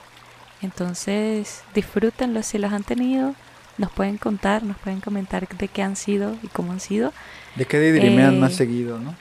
entonces 0.63 1.63
disfrútenlos 1.75 2.47
si 2.47 2.59
los 2.59 2.73
han 2.73 2.85
tenido. 2.85 3.35
Nos 3.77 3.93
pueden 3.93 4.19
contar, 4.19 4.65
nos 4.65 4.77
pueden 4.79 5.01
comentar 5.01 5.47
de 5.47 5.69
qué 5.69 5.83
han 5.85 5.95
sido 5.95 6.35
y 6.43 6.49
cómo 6.49 6.73
han 6.73 6.81
sido. 6.81 7.13
¿De 7.55 7.65
qué 7.65 7.79
daydreamean 7.79 8.35
Eh, 8.35 8.39
más 8.41 8.55
seguido, 8.55 8.99
no? 8.99 9.15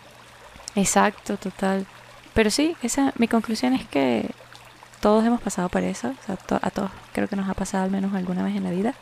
Exacto, 0.75 1.37
total. 1.37 1.85
Pero 2.33 2.49
sí, 2.49 2.75
esa, 2.81 3.13
mi 3.17 3.27
conclusión 3.27 3.73
es 3.73 3.85
que 3.85 4.31
todos 4.99 5.23
hemos 5.25 5.41
pasado 5.41 5.69
por 5.69 5.83
eso, 5.83 6.09
o 6.09 6.25
sea, 6.25 6.37
to- 6.37 6.59
a 6.59 6.71
todos 6.71 6.89
creo 7.13 7.27
que 7.27 7.35
nos 7.35 7.47
ha 7.47 7.53
pasado 7.53 7.83
al 7.83 7.91
menos 7.91 8.15
alguna 8.15 8.43
vez 8.43 8.55
en 8.55 8.63
la 8.63 8.71
vida, 8.71 8.95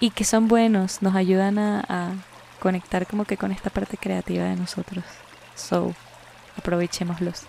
y 0.00 0.10
que 0.10 0.24
son 0.24 0.48
buenos, 0.48 1.02
nos 1.02 1.14
ayudan 1.14 1.58
a, 1.58 1.84
a 1.88 2.12
conectar 2.60 3.06
como 3.06 3.24
que 3.24 3.36
con 3.36 3.52
esta 3.52 3.70
parte 3.70 3.96
creativa 3.96 4.44
de 4.44 4.56
nosotros. 4.56 5.04
So, 5.54 5.94
aprovechémoslos. 6.58 7.44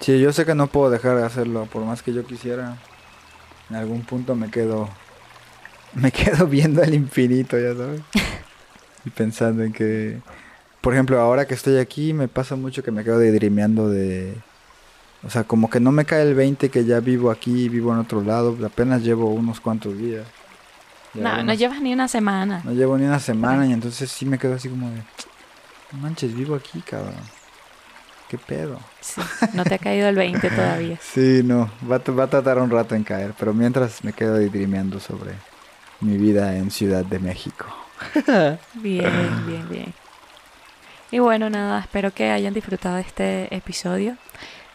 Sí, 0.00 0.18
yo 0.18 0.32
sé 0.32 0.46
que 0.46 0.54
no 0.54 0.66
puedo 0.66 0.90
dejar 0.90 1.16
de 1.16 1.24
hacerlo, 1.24 1.66
por 1.66 1.84
más 1.84 2.02
que 2.02 2.12
yo 2.12 2.24
quisiera. 2.24 2.76
En 3.68 3.76
algún 3.76 4.02
punto 4.02 4.34
me 4.34 4.50
quedo. 4.50 4.88
Me 5.94 6.10
quedo 6.12 6.46
viendo 6.46 6.82
al 6.82 6.94
infinito, 6.94 7.58
ya 7.58 7.74
sabes. 7.74 8.00
y 9.04 9.10
pensando 9.10 9.62
en 9.62 9.72
que. 9.72 10.20
Por 10.80 10.94
ejemplo, 10.94 11.20
ahora 11.20 11.46
que 11.46 11.54
estoy 11.54 11.76
aquí, 11.76 12.14
me 12.14 12.28
pasa 12.28 12.56
mucho 12.56 12.82
que 12.82 12.90
me 12.90 13.04
quedo 13.04 13.18
daydreameando 13.18 13.88
de. 13.88 14.34
O 15.22 15.28
sea, 15.28 15.44
como 15.44 15.68
que 15.68 15.80
no 15.80 15.92
me 15.92 16.06
cae 16.06 16.22
el 16.22 16.34
20 16.34 16.70
que 16.70 16.86
ya 16.86 17.00
vivo 17.00 17.30
aquí, 17.30 17.68
vivo 17.68 17.92
en 17.92 17.98
otro 17.98 18.22
lado. 18.22 18.56
Apenas 18.64 19.02
llevo 19.02 19.30
unos 19.30 19.60
cuantos 19.60 19.98
días. 19.98 20.26
No, 21.14 21.42
no 21.42 21.54
llevas 21.54 21.80
ni 21.80 21.92
una 21.92 22.08
semana. 22.08 22.60
no 22.64 22.72
llevo 22.72 22.96
ni 22.96 23.04
una 23.04 23.18
semana 23.18 23.66
y 23.66 23.72
entonces 23.72 24.10
sí 24.10 24.24
me 24.26 24.38
quedo 24.38 24.54
así 24.54 24.68
como 24.68 24.90
de. 24.90 24.96
"No 25.92 25.98
manches, 25.98 26.34
vivo 26.34 26.54
aquí, 26.54 26.80
cabrón. 26.82 27.14
¿Qué 28.28 28.38
pedo? 28.38 28.78
Sí, 29.00 29.20
no 29.54 29.64
te 29.64 29.74
ha 29.74 29.78
caído 29.78 30.08
el 30.08 30.14
20 30.14 30.50
todavía. 30.50 30.98
Sí, 31.02 31.42
no, 31.44 31.68
va, 31.90 31.98
va 31.98 32.24
a 32.24 32.30
tardar 32.30 32.58
un 32.58 32.70
rato 32.70 32.94
en 32.94 33.02
caer, 33.02 33.34
pero 33.36 33.52
mientras 33.52 34.04
me 34.04 34.12
quedo 34.12 34.34
daydreameando 34.34 35.00
sobre 35.00 35.32
mi 36.00 36.16
vida 36.16 36.56
en 36.56 36.70
Ciudad 36.70 37.04
de 37.04 37.18
México. 37.18 37.66
Bien, 38.74 39.46
bien, 39.46 39.68
bien. 39.68 39.94
Y 41.10 41.18
bueno, 41.18 41.50
nada, 41.50 41.80
espero 41.80 42.12
que 42.14 42.30
hayan 42.30 42.54
disfrutado 42.54 42.94
de 42.96 43.02
este 43.02 43.54
episodio. 43.54 44.16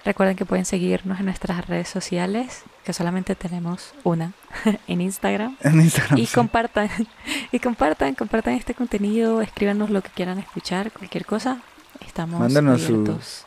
Recuerden 0.06 0.36
que 0.36 0.46
pueden 0.46 0.65
seguirnos 0.65 1.20
en 1.20 1.26
nuestras 1.26 1.68
redes 1.68 1.89
sociales, 1.89 2.62
que 2.84 2.94
solamente 2.94 3.34
tenemos 3.34 3.96
una, 4.04 4.34
en 4.88 5.02
Instagram. 5.02 5.58
En 5.62 5.82
Instagram. 5.82 6.20
Y 6.20 6.28
sí. 6.28 6.36
compartan, 6.36 6.89
y 7.52 7.60
compartan, 7.60 8.13
compartan 8.13 8.54
este 8.54 8.76
contenido, 8.76 9.41
escríbanos 9.41 9.89
lo 9.89 10.04
que 10.04 10.10
quieran 10.10 10.38
escuchar, 10.38 10.91
cualquier 10.91 11.26
cosa. 11.26 11.58
Estamos 12.06 12.39
Mándenos 12.39 12.86
abiertos. 12.86 13.46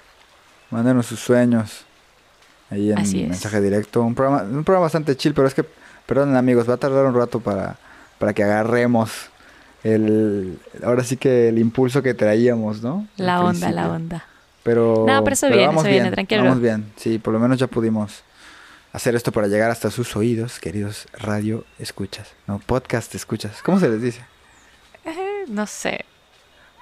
Mándenos 0.71 1.07
sus 1.07 1.21
sueños 1.21 1.85
ahí 2.71 2.91
en 2.91 2.99
Así 2.99 3.25
mensaje 3.25 3.61
directo. 3.61 4.03
Un 4.03 4.17
programa, 4.17 4.43
un 4.43 4.65
programa 4.65 4.87
bastante 4.87 5.17
chill, 5.17 5.35
pero 5.35 5.47
es 5.47 5.55
que, 5.55 5.65
perdón 6.07 6.35
amigos, 6.35 6.69
va 6.69 6.75
a 6.75 6.79
tardar 6.79 7.07
un 7.07 7.15
rato 7.15 7.39
para, 7.39 7.77
para 8.19 8.33
que 8.33 8.43
agarremos 8.43 9.31
el, 9.85 10.59
ahora 10.83 11.05
sí 11.05 11.17
que 11.17 11.51
el 11.51 11.59
impulso 11.59 12.03
que 12.03 12.15
traíamos, 12.15 12.83
¿no? 12.83 13.07
Al 13.17 13.27
La 13.27 13.45
onda, 13.45 13.71
la 13.71 13.91
onda. 13.91 14.25
Pero, 14.69 15.07
No, 15.09 15.25
pero 15.25 15.33
eso 15.33 15.49
viene, 15.49 15.67
vamos 15.67 15.83
eso 15.83 15.89
viene, 15.89 16.03
bien, 16.03 16.13
tranquilo. 16.13 16.45
Vamos 16.45 16.61
bien, 16.61 16.93
sí, 16.97 17.19
por 17.19 17.33
lo 17.33 17.41
menos 17.41 17.59
ya 17.59 17.69
pudimos 17.69 18.23
hacer 18.93 19.15
esto 19.15 19.33
para 19.33 19.47
llegar 19.47 19.71
hasta 19.71 19.91
sus 19.91 20.15
oídos, 20.15 20.61
queridos 20.61 21.07
radio 21.15 21.65
escuchas, 21.79 22.35
no, 22.47 22.59
podcast 22.59 23.15
escuchas, 23.15 23.63
¿cómo 23.63 23.81
se 23.81 23.89
les 23.89 24.03
dice? 24.03 24.21
Eh, 25.07 25.45
no 25.49 25.67
sé. 25.67 26.05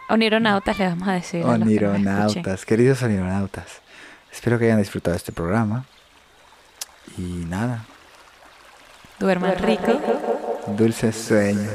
Onironautas 0.09 0.81
le 0.81 0.87
vamos 0.89 1.07
a 1.07 1.13
decir. 1.13 1.45
los 1.45 1.57
que. 1.59 1.63
Onironautas, 1.63 2.65
queridos 2.67 3.05
onironautas, 3.05 3.81
espero 4.33 4.59
que 4.59 4.65
hayan 4.65 4.79
disfrutado 4.81 5.17
este 5.17 5.31
programa 5.31 5.85
y 7.17 7.23
nada, 7.23 7.85
Duerman 9.21 9.59
rico. 9.59 10.01
dulces 10.77 11.15
sueños. 11.15 11.71